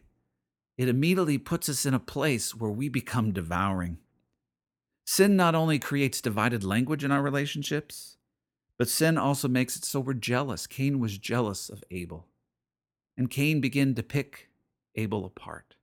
It 0.76 0.88
immediately 0.88 1.38
puts 1.38 1.68
us 1.68 1.84
in 1.84 1.94
a 1.94 2.00
place 2.00 2.54
where 2.54 2.70
we 2.70 2.88
become 2.88 3.32
devouring. 3.32 3.98
Sin 5.04 5.36
not 5.36 5.54
only 5.54 5.78
creates 5.78 6.20
divided 6.20 6.62
language 6.64 7.02
in 7.02 7.10
our 7.10 7.22
relationships, 7.22 8.16
but 8.76 8.88
sin 8.88 9.18
also 9.18 9.48
makes 9.48 9.76
it 9.76 9.84
so 9.84 10.00
we're 10.00 10.14
jealous. 10.14 10.66
Cain 10.66 11.00
was 11.00 11.18
jealous 11.18 11.68
of 11.68 11.82
Abel, 11.90 12.26
and 13.16 13.30
Cain 13.30 13.60
began 13.60 13.94
to 13.94 14.02
pick 14.02 14.50
Abel 14.94 15.24
apart. 15.24 15.76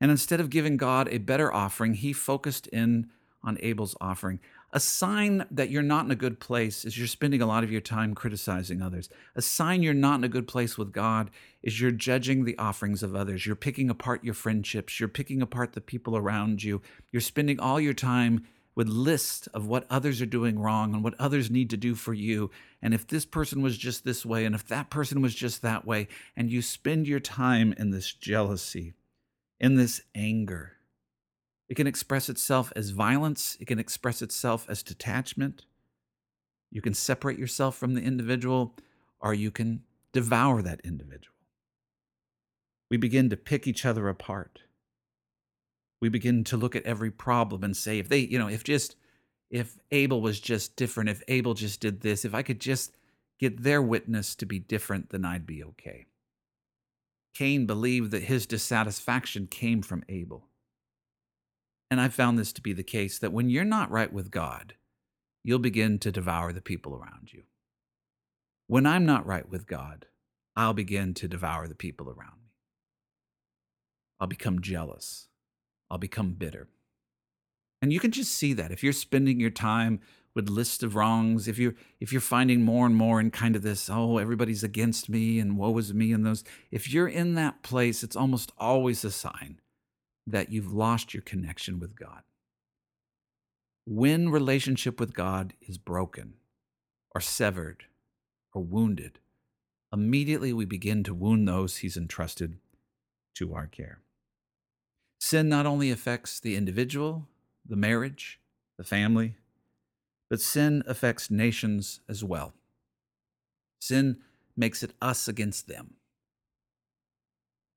And 0.00 0.10
instead 0.10 0.40
of 0.40 0.50
giving 0.50 0.76
God 0.76 1.08
a 1.10 1.18
better 1.18 1.52
offering, 1.52 1.94
he 1.94 2.12
focused 2.12 2.66
in 2.68 3.10
on 3.42 3.58
Abel's 3.60 3.96
offering. 4.00 4.40
A 4.72 4.80
sign 4.80 5.46
that 5.50 5.70
you're 5.70 5.82
not 5.82 6.04
in 6.04 6.10
a 6.10 6.16
good 6.16 6.40
place 6.40 6.84
is 6.84 6.98
you're 6.98 7.06
spending 7.06 7.40
a 7.40 7.46
lot 7.46 7.64
of 7.64 7.70
your 7.70 7.80
time 7.80 8.14
criticizing 8.14 8.82
others. 8.82 9.08
A 9.34 9.40
sign 9.40 9.82
you're 9.82 9.94
not 9.94 10.18
in 10.18 10.24
a 10.24 10.28
good 10.28 10.48
place 10.48 10.76
with 10.76 10.92
God 10.92 11.30
is 11.62 11.80
you're 11.80 11.92
judging 11.92 12.44
the 12.44 12.58
offerings 12.58 13.02
of 13.02 13.14
others. 13.14 13.46
You're 13.46 13.56
picking 13.56 13.88
apart 13.88 14.24
your 14.24 14.34
friendships. 14.34 14.98
You're 14.98 15.08
picking 15.08 15.40
apart 15.40 15.72
the 15.72 15.80
people 15.80 16.16
around 16.16 16.62
you. 16.62 16.82
You're 17.12 17.20
spending 17.22 17.60
all 17.60 17.80
your 17.80 17.94
time 17.94 18.44
with 18.74 18.88
lists 18.88 19.46
of 19.48 19.66
what 19.66 19.86
others 19.88 20.20
are 20.20 20.26
doing 20.26 20.58
wrong 20.58 20.92
and 20.92 21.02
what 21.02 21.14
others 21.18 21.50
need 21.50 21.70
to 21.70 21.76
do 21.78 21.94
for 21.94 22.12
you. 22.12 22.50
And 22.82 22.92
if 22.92 23.06
this 23.06 23.24
person 23.24 23.62
was 23.62 23.78
just 23.78 24.04
this 24.04 24.26
way, 24.26 24.44
and 24.44 24.54
if 24.54 24.66
that 24.66 24.90
person 24.90 25.22
was 25.22 25.34
just 25.34 25.62
that 25.62 25.86
way, 25.86 26.08
and 26.36 26.50
you 26.50 26.60
spend 26.60 27.08
your 27.08 27.20
time 27.20 27.72
in 27.78 27.90
this 27.90 28.12
jealousy 28.12 28.92
in 29.58 29.76
this 29.76 30.00
anger. 30.14 30.72
It 31.68 31.74
can 31.74 31.86
express 31.86 32.28
itself 32.28 32.72
as 32.76 32.90
violence, 32.90 33.56
it 33.60 33.66
can 33.66 33.78
express 33.78 34.22
itself 34.22 34.66
as 34.68 34.82
detachment. 34.82 35.64
You 36.70 36.82
can 36.82 36.94
separate 36.94 37.38
yourself 37.38 37.76
from 37.76 37.94
the 37.94 38.02
individual, 38.02 38.76
or 39.20 39.34
you 39.34 39.50
can 39.50 39.82
devour 40.12 40.62
that 40.62 40.80
individual. 40.84 41.34
We 42.90 42.96
begin 42.96 43.30
to 43.30 43.36
pick 43.36 43.66
each 43.66 43.84
other 43.84 44.08
apart. 44.08 44.60
We 46.00 46.08
begin 46.08 46.44
to 46.44 46.56
look 46.56 46.76
at 46.76 46.84
every 46.84 47.10
problem 47.10 47.64
and 47.64 47.76
say, 47.76 47.98
if 47.98 48.08
they, 48.08 48.18
you 48.18 48.38
know, 48.38 48.48
if 48.48 48.62
just, 48.62 48.96
if 49.50 49.78
Abel 49.90 50.20
was 50.20 50.38
just 50.38 50.76
different, 50.76 51.08
if 51.08 51.22
Abel 51.28 51.54
just 51.54 51.80
did 51.80 52.00
this, 52.00 52.24
if 52.24 52.34
I 52.34 52.42
could 52.42 52.60
just 52.60 52.96
get 53.38 53.62
their 53.62 53.82
witness 53.82 54.34
to 54.36 54.46
be 54.46 54.58
different, 54.58 55.10
then 55.10 55.24
I'd 55.24 55.46
be 55.46 55.64
okay. 55.64 56.06
Cain 57.36 57.66
believed 57.66 58.12
that 58.12 58.22
his 58.22 58.46
dissatisfaction 58.46 59.46
came 59.46 59.82
from 59.82 60.02
Abel. 60.08 60.48
And 61.90 62.00
I 62.00 62.08
found 62.08 62.38
this 62.38 62.50
to 62.54 62.62
be 62.62 62.72
the 62.72 62.82
case 62.82 63.18
that 63.18 63.30
when 63.30 63.50
you're 63.50 63.62
not 63.62 63.90
right 63.90 64.10
with 64.10 64.30
God, 64.30 64.72
you'll 65.44 65.58
begin 65.58 65.98
to 65.98 66.10
devour 66.10 66.54
the 66.54 66.62
people 66.62 66.94
around 66.94 67.34
you. 67.34 67.42
When 68.68 68.86
I'm 68.86 69.04
not 69.04 69.26
right 69.26 69.46
with 69.46 69.66
God, 69.66 70.06
I'll 70.56 70.72
begin 70.72 71.12
to 71.12 71.28
devour 71.28 71.68
the 71.68 71.74
people 71.74 72.06
around 72.06 72.40
me. 72.42 72.54
I'll 74.18 74.26
become 74.26 74.62
jealous. 74.62 75.28
I'll 75.90 75.98
become 75.98 76.32
bitter. 76.32 76.70
And 77.82 77.92
you 77.92 78.00
can 78.00 78.12
just 78.12 78.32
see 78.32 78.54
that 78.54 78.72
if 78.72 78.82
you're 78.82 78.94
spending 78.94 79.38
your 79.40 79.50
time 79.50 80.00
with 80.36 80.50
lists 80.50 80.82
of 80.82 80.94
wrongs, 80.94 81.48
if 81.48 81.58
you're 81.58 81.74
if 81.98 82.12
you're 82.12 82.20
finding 82.20 82.62
more 82.62 82.84
and 82.84 82.94
more 82.94 83.18
in 83.18 83.30
kind 83.30 83.56
of 83.56 83.62
this, 83.62 83.88
oh, 83.90 84.18
everybody's 84.18 84.62
against 84.62 85.08
me 85.08 85.40
and 85.40 85.56
woe 85.56 85.76
is 85.78 85.94
me 85.94 86.12
and 86.12 86.24
those, 86.24 86.44
if 86.70 86.92
you're 86.92 87.08
in 87.08 87.34
that 87.34 87.62
place, 87.62 88.04
it's 88.04 88.14
almost 88.14 88.52
always 88.58 89.02
a 89.02 89.10
sign 89.10 89.58
that 90.26 90.52
you've 90.52 90.72
lost 90.72 91.14
your 91.14 91.22
connection 91.22 91.80
with 91.80 91.98
God. 91.98 92.22
When 93.86 94.28
relationship 94.28 95.00
with 95.00 95.14
God 95.14 95.54
is 95.66 95.78
broken 95.78 96.34
or 97.14 97.20
severed 97.22 97.84
or 98.52 98.62
wounded, 98.62 99.20
immediately 99.90 100.52
we 100.52 100.66
begin 100.66 101.02
to 101.04 101.14
wound 101.14 101.48
those 101.48 101.78
he's 101.78 101.96
entrusted 101.96 102.58
to 103.36 103.54
our 103.54 103.66
care. 103.66 104.00
Sin 105.18 105.48
not 105.48 105.64
only 105.64 105.90
affects 105.90 106.38
the 106.40 106.56
individual, 106.56 107.26
the 107.66 107.76
marriage, 107.76 108.38
the 108.76 108.84
family, 108.84 109.36
but 110.28 110.40
sin 110.40 110.82
affects 110.86 111.30
nations 111.30 112.00
as 112.08 112.24
well. 112.24 112.54
Sin 113.80 114.18
makes 114.56 114.82
it 114.82 114.92
us 115.00 115.28
against 115.28 115.68
them. 115.68 115.94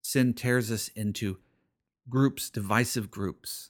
Sin 0.02 0.34
tears 0.34 0.72
us 0.72 0.88
into 0.90 1.38
groups, 2.10 2.50
divisive 2.50 3.12
groups. 3.12 3.70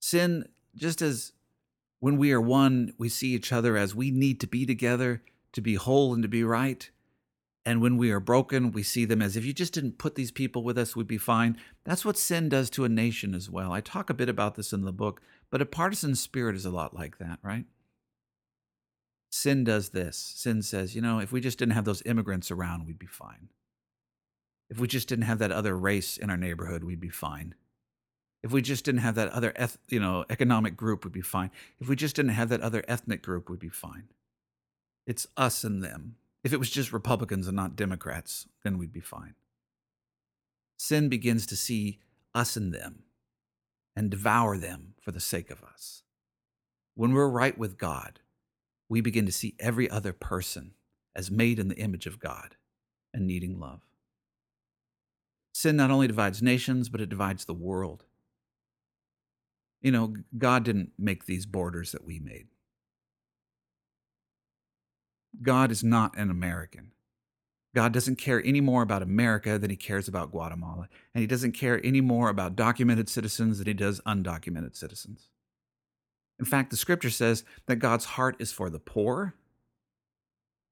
Sin, 0.00 0.48
just 0.74 1.00
as 1.00 1.32
when 2.00 2.16
we 2.16 2.32
are 2.32 2.40
one, 2.40 2.94
we 2.98 3.08
see 3.08 3.28
each 3.28 3.52
other 3.52 3.76
as 3.76 3.94
we 3.94 4.10
need 4.10 4.40
to 4.40 4.46
be 4.46 4.66
together 4.66 5.22
to 5.52 5.60
be 5.60 5.74
whole 5.74 6.14
and 6.14 6.22
to 6.22 6.28
be 6.28 6.42
right. 6.42 6.90
And 7.64 7.80
when 7.80 7.96
we 7.96 8.10
are 8.10 8.18
broken, 8.18 8.72
we 8.72 8.82
see 8.82 9.04
them 9.04 9.22
as 9.22 9.36
if 9.36 9.44
you 9.44 9.52
just 9.52 9.74
didn't 9.74 9.98
put 9.98 10.16
these 10.16 10.32
people 10.32 10.64
with 10.64 10.76
us, 10.76 10.96
we'd 10.96 11.06
be 11.06 11.18
fine. 11.18 11.56
That's 11.84 12.04
what 12.04 12.18
sin 12.18 12.48
does 12.48 12.70
to 12.70 12.84
a 12.84 12.88
nation 12.88 13.34
as 13.34 13.48
well. 13.48 13.72
I 13.72 13.80
talk 13.80 14.10
a 14.10 14.14
bit 14.14 14.28
about 14.28 14.56
this 14.56 14.72
in 14.72 14.82
the 14.82 14.92
book, 14.92 15.20
But 15.48 15.62
a 15.62 15.66
partisan 15.66 16.16
spirit 16.16 16.56
is 16.56 16.64
a 16.64 16.70
lot 16.70 16.94
like 16.94 17.18
that, 17.18 17.38
right? 17.42 17.66
Sin 19.32 19.64
does 19.64 19.88
this. 19.88 20.16
Sin 20.36 20.60
says, 20.60 20.94
you 20.94 21.00
know, 21.00 21.18
if 21.18 21.32
we 21.32 21.40
just 21.40 21.58
didn't 21.58 21.72
have 21.72 21.86
those 21.86 22.02
immigrants 22.04 22.50
around, 22.50 22.86
we'd 22.86 22.98
be 22.98 23.06
fine. 23.06 23.48
If 24.68 24.78
we 24.78 24.86
just 24.86 25.08
didn't 25.08 25.24
have 25.24 25.38
that 25.38 25.50
other 25.50 25.74
race 25.74 26.18
in 26.18 26.28
our 26.28 26.36
neighborhood, 26.36 26.84
we'd 26.84 27.00
be 27.00 27.08
fine. 27.08 27.54
If 28.42 28.52
we 28.52 28.60
just 28.60 28.84
didn't 28.84 29.00
have 29.00 29.14
that 29.14 29.30
other, 29.30 29.54
eth- 29.56 29.78
you 29.88 29.98
know, 29.98 30.26
economic 30.28 30.76
group, 30.76 31.04
we'd 31.04 31.14
be 31.14 31.22
fine. 31.22 31.50
If 31.80 31.88
we 31.88 31.96
just 31.96 32.14
didn't 32.14 32.32
have 32.32 32.50
that 32.50 32.60
other 32.60 32.84
ethnic 32.86 33.22
group, 33.22 33.48
we'd 33.48 33.58
be 33.58 33.70
fine. 33.70 34.08
It's 35.06 35.26
us 35.36 35.64
and 35.64 35.82
them. 35.82 36.16
If 36.44 36.52
it 36.52 36.58
was 36.58 36.70
just 36.70 36.92
Republicans 36.92 37.46
and 37.46 37.56
not 37.56 37.74
Democrats, 37.74 38.48
then 38.64 38.76
we'd 38.76 38.92
be 38.92 39.00
fine. 39.00 39.34
Sin 40.76 41.08
begins 41.08 41.46
to 41.46 41.56
see 41.56 42.00
us 42.34 42.54
and 42.54 42.74
them 42.74 43.04
and 43.96 44.10
devour 44.10 44.58
them 44.58 44.94
for 45.00 45.10
the 45.10 45.20
sake 45.20 45.50
of 45.50 45.62
us. 45.62 46.02
When 46.94 47.14
we're 47.14 47.28
right 47.28 47.56
with 47.56 47.78
God, 47.78 48.20
we 48.88 49.00
begin 49.00 49.26
to 49.26 49.32
see 49.32 49.54
every 49.58 49.88
other 49.88 50.12
person 50.12 50.74
as 51.14 51.30
made 51.30 51.58
in 51.58 51.68
the 51.68 51.78
image 51.78 52.06
of 52.06 52.20
God 52.20 52.56
and 53.12 53.26
needing 53.26 53.58
love. 53.58 53.80
Sin 55.54 55.76
not 55.76 55.90
only 55.90 56.06
divides 56.06 56.42
nations, 56.42 56.88
but 56.88 57.00
it 57.00 57.08
divides 57.08 57.44
the 57.44 57.54
world. 57.54 58.04
You 59.80 59.90
know, 59.90 60.14
God 60.36 60.64
didn't 60.64 60.92
make 60.98 61.26
these 61.26 61.44
borders 61.44 61.92
that 61.92 62.04
we 62.04 62.18
made. 62.18 62.46
God 65.42 65.70
is 65.70 65.82
not 65.82 66.16
an 66.16 66.30
American. 66.30 66.92
God 67.74 67.92
doesn't 67.92 68.16
care 68.16 68.42
any 68.44 68.60
more 68.60 68.82
about 68.82 69.02
America 69.02 69.58
than 69.58 69.70
he 69.70 69.76
cares 69.76 70.06
about 70.06 70.30
Guatemala. 70.30 70.88
And 71.14 71.22
he 71.22 71.26
doesn't 71.26 71.52
care 71.52 71.80
any 71.84 72.00
more 72.00 72.28
about 72.28 72.54
documented 72.54 73.08
citizens 73.08 73.58
than 73.58 73.66
he 73.66 73.74
does 73.74 74.00
undocumented 74.06 74.76
citizens. 74.76 75.28
In 76.42 76.46
fact, 76.46 76.70
the 76.70 76.76
scripture 76.76 77.08
says 77.08 77.44
that 77.66 77.76
God's 77.76 78.04
heart 78.04 78.34
is 78.40 78.50
for 78.50 78.68
the 78.68 78.80
poor, 78.80 79.36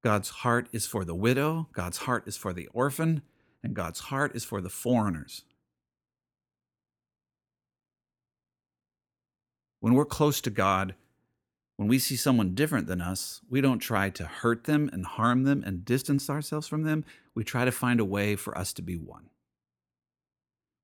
God's 0.02 0.28
heart 0.30 0.68
is 0.72 0.85
for 0.85 1.04
the 1.04 1.14
widow, 1.14 1.68
God's 1.72 1.98
heart 1.98 2.26
is 2.26 2.37
for 2.37 2.52
the 2.52 2.66
orphan, 2.72 3.22
and 3.62 3.72
God's 3.72 4.00
heart 4.00 4.35
is 4.35 4.42
for 4.42 4.61
the 4.61 4.68
foreigners. 4.68 5.44
When 9.78 9.94
we're 9.94 10.06
close 10.06 10.40
to 10.40 10.50
God, 10.50 10.96
when 11.76 11.87
we 11.87 12.00
see 12.00 12.16
someone 12.16 12.56
different 12.56 12.88
than 12.88 13.00
us, 13.00 13.40
we 13.48 13.61
don't 13.61 13.78
try 13.78 14.11
to 14.11 14.24
hurt 14.24 14.64
them 14.64 14.90
and 14.92 15.06
harm 15.06 15.44
them 15.44 15.62
and 15.64 15.85
distance 15.85 16.28
ourselves 16.28 16.66
from 16.66 16.83
them. 16.83 17.04
We 17.37 17.44
try 17.44 17.64
to 17.64 17.70
find 17.70 18.00
a 18.00 18.04
way 18.04 18.35
for 18.35 18.59
us 18.59 18.72
to 18.72 18.83
be 18.83 18.96
one. 18.96 19.30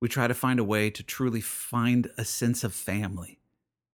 We 0.01 0.09
try 0.09 0.29
to 0.29 0.35
find 0.35 0.61
a 0.61 0.64
way 0.64 0.90
to 0.90 1.03
truly 1.03 1.40
find 1.40 2.09
a 2.16 2.25
sense 2.25 2.62
of 2.62 2.72
family 2.72 3.40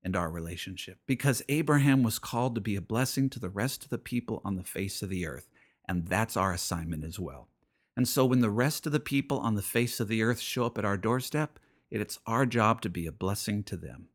in 0.05 0.17
our 0.17 0.31
relationship 0.31 0.99
because 1.07 1.43
Abraham 1.49 2.03
was 2.03 2.19
called 2.19 2.55
to 2.55 2.61
be 2.61 2.77
a 2.77 2.81
blessing 2.81 3.31
to 3.31 3.41
the 3.41 3.49
rest 3.49 3.85
of 3.85 3.91
the 3.91 3.99
people 3.99 4.41
on 4.45 4.57
the 4.57 4.65
face 4.65 5.03
of 5.03 5.09
the 5.09 5.27
earth. 5.27 5.49
And 5.89 6.07
that's 6.09 6.37
our 6.37 6.53
assignment 6.53 7.05
as 7.05 7.19
well. 7.19 7.49
And 7.97 8.09
so 8.09 8.25
when 8.25 8.41
the 8.41 8.51
rest 8.51 8.87
of 8.87 8.93
the 8.93 9.01
people 9.01 9.39
on 9.39 9.55
the 9.55 9.63
face 9.63 10.01
of 10.01 10.09
the 10.09 10.23
earth 10.23 10.41
show 10.41 10.65
up 10.65 10.79
at 10.79 10.85
our 10.85 10.97
doorstep, 10.97 11.59
it's 11.91 12.19
our 12.27 12.47
job 12.47 12.81
to 12.83 12.89
be 12.89 13.07
a 13.07 13.13
blessing 13.13 13.63
to 13.65 13.77
them. 13.77 14.09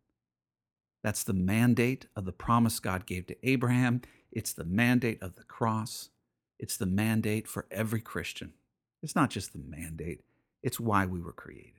That's 1.04 1.24
the 1.24 1.34
mandate 1.34 2.08
of 2.16 2.26
the 2.26 2.32
promise 2.32 2.80
God 2.80 3.06
gave 3.06 3.28
to 3.28 3.38
Abraham. 3.48 4.02
It's 4.32 4.52
the 4.52 4.66
mandate 4.66 5.22
of 5.22 5.36
the 5.36 5.44
cross. 5.44 6.10
It's 6.60 6.76
the 6.76 6.88
mandate 6.88 7.48
for 7.48 7.68
every 7.70 8.02
Christian. 8.02 8.54
It's 9.04 9.16
not 9.16 9.30
just 9.30 9.54
the 9.54 9.60
mandate, 9.60 10.22
it's 10.64 10.80
why 10.80 11.06
we 11.06 11.22
were 11.22 11.34
created. 11.34 11.77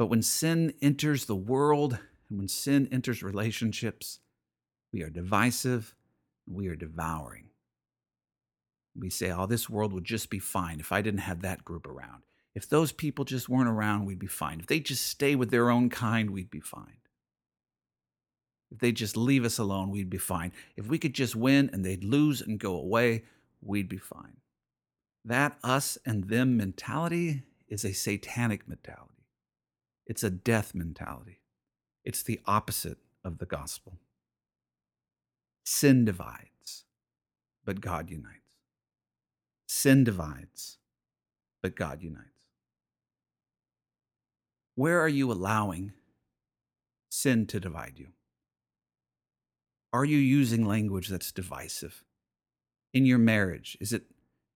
But 0.00 0.06
when 0.06 0.22
sin 0.22 0.72
enters 0.80 1.26
the 1.26 1.36
world 1.36 1.98
and 2.30 2.38
when 2.38 2.48
sin 2.48 2.88
enters 2.90 3.22
relationships, 3.22 4.20
we 4.94 5.02
are 5.02 5.10
divisive 5.10 5.94
and 6.46 6.56
we 6.56 6.68
are 6.68 6.74
devouring. 6.74 7.50
We 8.96 9.10
say, 9.10 9.30
oh, 9.30 9.44
this 9.44 9.68
world 9.68 9.92
would 9.92 10.06
just 10.06 10.30
be 10.30 10.38
fine 10.38 10.80
if 10.80 10.90
I 10.90 11.02
didn't 11.02 11.20
have 11.20 11.42
that 11.42 11.66
group 11.66 11.86
around. 11.86 12.22
If 12.54 12.66
those 12.66 12.92
people 12.92 13.26
just 13.26 13.50
weren't 13.50 13.68
around, 13.68 14.06
we'd 14.06 14.18
be 14.18 14.26
fine. 14.26 14.60
If 14.60 14.68
they 14.68 14.80
just 14.80 15.04
stay 15.04 15.34
with 15.34 15.50
their 15.50 15.68
own 15.68 15.90
kind, 15.90 16.30
we'd 16.30 16.50
be 16.50 16.60
fine. 16.60 16.96
If 18.70 18.78
they 18.78 18.92
just 18.92 19.18
leave 19.18 19.44
us 19.44 19.58
alone, 19.58 19.90
we'd 19.90 20.08
be 20.08 20.16
fine. 20.16 20.52
If 20.78 20.86
we 20.86 20.98
could 20.98 21.12
just 21.12 21.36
win 21.36 21.68
and 21.74 21.84
they'd 21.84 22.04
lose 22.04 22.40
and 22.40 22.58
go 22.58 22.74
away, 22.74 23.24
we'd 23.60 23.90
be 23.90 23.98
fine. 23.98 24.38
That 25.26 25.58
us 25.62 25.98
and 26.06 26.24
them 26.24 26.56
mentality 26.56 27.42
is 27.68 27.84
a 27.84 27.92
satanic 27.92 28.66
mentality. 28.66 29.19
It's 30.10 30.24
a 30.24 30.30
death 30.30 30.74
mentality. 30.74 31.38
It's 32.04 32.24
the 32.24 32.40
opposite 32.44 32.98
of 33.22 33.38
the 33.38 33.46
gospel. 33.46 34.00
Sin 35.64 36.04
divides, 36.04 36.84
but 37.64 37.80
God 37.80 38.10
unites. 38.10 38.40
Sin 39.68 40.02
divides, 40.02 40.78
but 41.62 41.76
God 41.76 42.02
unites. 42.02 42.48
Where 44.74 45.00
are 45.00 45.08
you 45.08 45.30
allowing 45.30 45.92
sin 47.08 47.46
to 47.46 47.60
divide 47.60 47.94
you? 47.94 48.08
Are 49.92 50.04
you 50.04 50.18
using 50.18 50.66
language 50.66 51.06
that's 51.06 51.30
divisive? 51.30 52.02
In 52.92 53.06
your 53.06 53.18
marriage, 53.18 53.78
is 53.80 53.92
it 53.92 54.06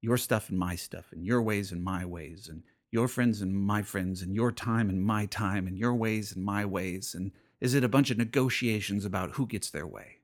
your 0.03 0.17
stuff 0.17 0.51
and 0.51 0.59
my 0.59 0.75
stuff, 0.75 1.13
and 1.13 1.25
your 1.25 1.41
ways 1.41 1.71
and 1.71 1.85
my 1.85 2.05
ways, 2.05 2.49
and 2.51 2.65
your 2.95 3.09
friends 3.09 3.43
and 3.43 3.53
my 3.53 3.83
friends, 3.83 4.23
and 4.23 4.37
your 4.37 4.53
time 4.53 4.89
and 4.89 5.05
my 5.05 5.27
time, 5.27 5.67
and 5.67 5.77
your 5.77 5.93
ways 5.93 6.37
and 6.37 6.45
my 6.45 6.65
ways? 6.65 7.13
And 7.13 7.33
is 7.61 7.75
it 7.75 7.83
a 7.83 7.89
bunch 7.89 8.13
of 8.13 8.19
negotiations 8.19 9.05
about 9.05 9.33
who 9.33 9.49
gets 9.49 9.69
their 9.69 9.87
way? 9.87 10.19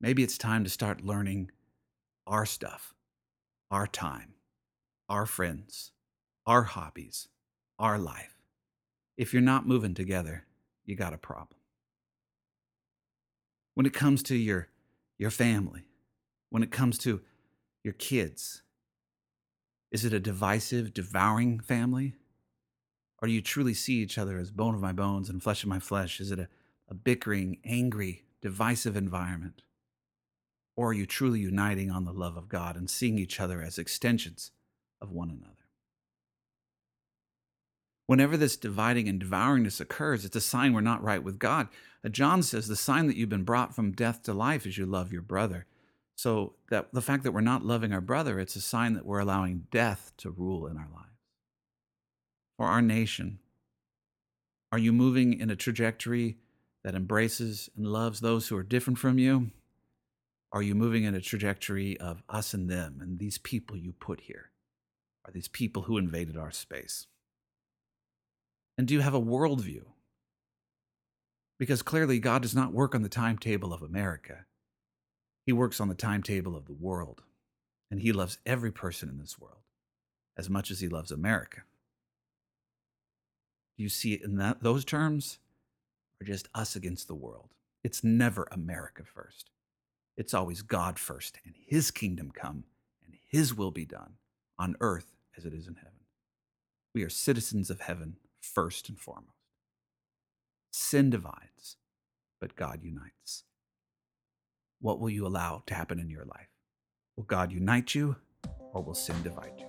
Maybe 0.00 0.22
it's 0.22 0.38
time 0.38 0.64
to 0.64 0.70
start 0.70 1.04
learning 1.04 1.50
our 2.26 2.46
stuff, 2.46 2.94
our 3.70 3.86
time, 3.86 4.32
our 5.10 5.26
friends, 5.26 5.92
our 6.46 6.62
hobbies, 6.62 7.28
our 7.78 7.98
life. 7.98 8.34
If 9.18 9.34
you're 9.34 9.42
not 9.42 9.68
moving 9.68 9.92
together, 9.92 10.46
you 10.86 10.96
got 10.96 11.12
a 11.12 11.18
problem 11.18 11.60
when 13.74 13.84
it 13.84 13.92
comes 13.92 14.22
to 14.22 14.36
your, 14.36 14.68
your 15.18 15.30
family, 15.30 15.84
when 16.48 16.62
it 16.62 16.70
comes 16.70 16.96
to 16.98 17.20
your 17.84 17.94
kids? 17.94 18.62
Is 19.90 20.04
it 20.04 20.12
a 20.12 20.20
divisive, 20.20 20.94
devouring 20.94 21.60
family? 21.60 22.14
Or 23.20 23.28
do 23.28 23.34
you 23.34 23.42
truly 23.42 23.74
see 23.74 23.94
each 23.94 24.18
other 24.18 24.38
as 24.38 24.50
bone 24.50 24.74
of 24.74 24.80
my 24.80 24.92
bones 24.92 25.28
and 25.28 25.42
flesh 25.42 25.62
of 25.62 25.68
my 25.68 25.78
flesh? 25.78 26.20
Is 26.20 26.30
it 26.30 26.38
a, 26.38 26.48
a 26.88 26.94
bickering, 26.94 27.58
angry, 27.64 28.24
divisive 28.40 28.96
environment? 28.96 29.62
Or 30.76 30.90
are 30.90 30.94
you 30.94 31.06
truly 31.06 31.40
uniting 31.40 31.90
on 31.90 32.04
the 32.04 32.12
love 32.12 32.36
of 32.36 32.48
God 32.48 32.76
and 32.76 32.88
seeing 32.88 33.18
each 33.18 33.40
other 33.40 33.60
as 33.62 33.78
extensions 33.78 34.52
of 35.02 35.10
one 35.10 35.30
another? 35.30 35.54
Whenever 38.06 38.36
this 38.36 38.56
dividing 38.56 39.08
and 39.08 39.22
devouringness 39.22 39.80
occurs, 39.80 40.24
it's 40.24 40.34
a 40.34 40.40
sign 40.40 40.72
we're 40.72 40.80
not 40.80 41.02
right 41.02 41.22
with 41.22 41.38
God. 41.38 41.68
Uh, 42.04 42.08
John 42.08 42.42
says 42.42 42.66
the 42.66 42.74
sign 42.74 43.06
that 43.06 43.16
you've 43.16 43.28
been 43.28 43.44
brought 43.44 43.74
from 43.74 43.92
death 43.92 44.22
to 44.24 44.32
life 44.32 44.66
is 44.66 44.78
you 44.78 44.86
love 44.86 45.12
your 45.12 45.22
brother. 45.22 45.66
So 46.20 46.52
that 46.68 46.92
the 46.92 47.00
fact 47.00 47.24
that 47.24 47.32
we're 47.32 47.40
not 47.40 47.64
loving 47.64 47.94
our 47.94 48.00
brother, 48.02 48.38
it's 48.38 48.54
a 48.54 48.60
sign 48.60 48.92
that 48.92 49.06
we're 49.06 49.20
allowing 49.20 49.68
death 49.70 50.12
to 50.18 50.28
rule 50.28 50.66
in 50.66 50.76
our 50.76 50.88
lives. 50.92 51.16
For 52.58 52.66
our 52.66 52.82
nation, 52.82 53.38
are 54.70 54.78
you 54.78 54.92
moving 54.92 55.40
in 55.40 55.48
a 55.48 55.56
trajectory 55.56 56.36
that 56.84 56.94
embraces 56.94 57.70
and 57.74 57.86
loves 57.86 58.20
those 58.20 58.48
who 58.48 58.56
are 58.58 58.62
different 58.62 58.98
from 58.98 59.18
you? 59.18 59.50
Are 60.52 60.60
you 60.60 60.74
moving 60.74 61.04
in 61.04 61.14
a 61.14 61.22
trajectory 61.22 61.98
of 61.98 62.22
us 62.28 62.52
and 62.52 62.68
them 62.68 62.98
and 63.00 63.18
these 63.18 63.38
people 63.38 63.78
you 63.78 63.92
put 63.92 64.20
here? 64.20 64.50
Are 65.24 65.32
these 65.32 65.48
people 65.48 65.84
who 65.84 65.96
invaded 65.96 66.36
our 66.36 66.50
space? 66.50 67.06
And 68.76 68.86
do 68.86 68.92
you 68.92 69.00
have 69.00 69.14
a 69.14 69.22
worldview? 69.22 69.84
Because 71.58 71.80
clearly, 71.80 72.18
God 72.18 72.42
does 72.42 72.54
not 72.54 72.74
work 72.74 72.94
on 72.94 73.00
the 73.00 73.08
timetable 73.08 73.72
of 73.72 73.80
America. 73.80 74.44
He 75.50 75.52
works 75.52 75.80
on 75.80 75.88
the 75.88 75.96
timetable 75.96 76.54
of 76.54 76.66
the 76.66 76.72
world. 76.72 77.22
And 77.90 78.00
He 78.00 78.12
loves 78.12 78.38
every 78.46 78.70
person 78.70 79.08
in 79.08 79.18
this 79.18 79.36
world 79.36 79.64
as 80.38 80.48
much 80.48 80.70
as 80.70 80.78
He 80.78 80.86
loves 80.86 81.10
America. 81.10 81.62
Do 83.76 83.82
you 83.82 83.88
see 83.88 84.14
it 84.14 84.22
in 84.22 84.36
that, 84.36 84.62
those 84.62 84.84
terms? 84.84 85.40
Or 86.20 86.24
just 86.24 86.48
us 86.54 86.76
against 86.76 87.08
the 87.08 87.16
world? 87.16 87.48
It's 87.82 88.04
never 88.04 88.46
America 88.52 89.02
first. 89.04 89.50
It's 90.16 90.34
always 90.34 90.62
God 90.62 91.00
first, 91.00 91.40
and 91.44 91.56
His 91.66 91.90
kingdom 91.90 92.30
come, 92.32 92.62
and 93.04 93.16
His 93.26 93.52
will 93.52 93.72
be 93.72 93.84
done 93.84 94.18
on 94.56 94.76
earth 94.80 95.16
as 95.36 95.44
it 95.44 95.52
is 95.52 95.66
in 95.66 95.74
heaven. 95.74 96.04
We 96.94 97.02
are 97.02 97.10
citizens 97.10 97.70
of 97.70 97.80
heaven 97.80 98.18
first 98.40 98.88
and 98.88 98.96
foremost. 98.96 99.34
Sin 100.70 101.10
divides, 101.10 101.74
but 102.40 102.54
God 102.54 102.84
unites. 102.84 103.42
What 104.80 104.98
will 104.98 105.10
you 105.10 105.26
allow 105.26 105.62
to 105.66 105.74
happen 105.74 105.98
in 105.98 106.08
your 106.08 106.24
life? 106.24 106.48
Will 107.16 107.24
God 107.24 107.52
unite 107.52 107.94
you 107.94 108.16
or 108.72 108.82
will 108.82 108.94
sin 108.94 109.22
divide 109.22 109.52
you? 109.58 109.66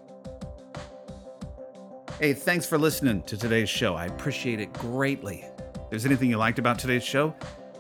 Hey, 2.17 2.33
thanks 2.33 2.65
for 2.65 2.77
listening 2.77 3.21
to 3.23 3.35
today's 3.35 3.69
show. 3.69 3.95
I 3.95 4.05
appreciate 4.05 4.61
it 4.61 4.71
greatly. 4.71 5.43
If 5.75 5.89
there's 5.89 6.05
anything 6.05 6.29
you 6.29 6.37
liked 6.37 6.59
about 6.59 6.79
today's 6.79 7.03
show, 7.03 7.35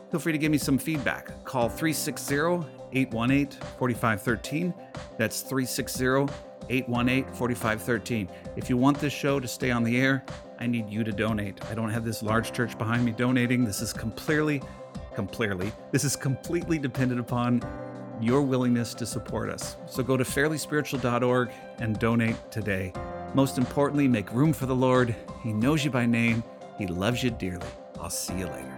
feel 0.09 0.19
free 0.19 0.33
to 0.33 0.37
give 0.37 0.51
me 0.51 0.57
some 0.57 0.77
feedback. 0.77 1.45
Call 1.45 1.69
360 1.69 2.67
818 2.91 3.47
4513. 3.77 4.73
That's 5.17 5.41
360 5.41 6.33
818 6.69 7.33
4513. 7.33 8.29
If 8.57 8.69
you 8.69 8.75
want 8.75 8.99
this 8.99 9.13
show 9.13 9.39
to 9.39 9.47
stay 9.47 9.71
on 9.71 9.83
the 9.83 9.97
air, 9.97 10.25
I 10.59 10.67
need 10.67 10.89
you 10.89 11.05
to 11.05 11.11
donate. 11.11 11.63
I 11.71 11.75
don't 11.75 11.89
have 11.89 12.03
this 12.03 12.21
large 12.21 12.51
church 12.51 12.77
behind 12.77 13.05
me 13.05 13.11
donating. 13.11 13.63
This 13.63 13.81
is 13.81 13.93
completely, 13.93 14.61
completely, 15.15 15.71
this 15.91 16.03
is 16.03 16.15
completely 16.15 16.77
dependent 16.77 17.19
upon 17.19 17.61
your 18.21 18.41
willingness 18.41 18.93
to 18.95 19.05
support 19.05 19.49
us. 19.49 19.77
So 19.87 20.03
go 20.03 20.15
to 20.15 20.23
fairlyspiritual.org 20.23 21.51
and 21.79 21.97
donate 21.99 22.35
today. 22.51 22.93
Most 23.33 23.57
importantly, 23.57 24.07
make 24.07 24.31
room 24.31 24.53
for 24.53 24.65
the 24.65 24.75
Lord. 24.75 25.15
He 25.43 25.53
knows 25.53 25.83
you 25.83 25.91
by 25.91 26.05
name, 26.05 26.43
He 26.77 26.87
loves 26.87 27.23
you 27.23 27.31
dearly. 27.31 27.67
I'll 27.99 28.09
see 28.09 28.37
you 28.37 28.47
later. 28.47 28.77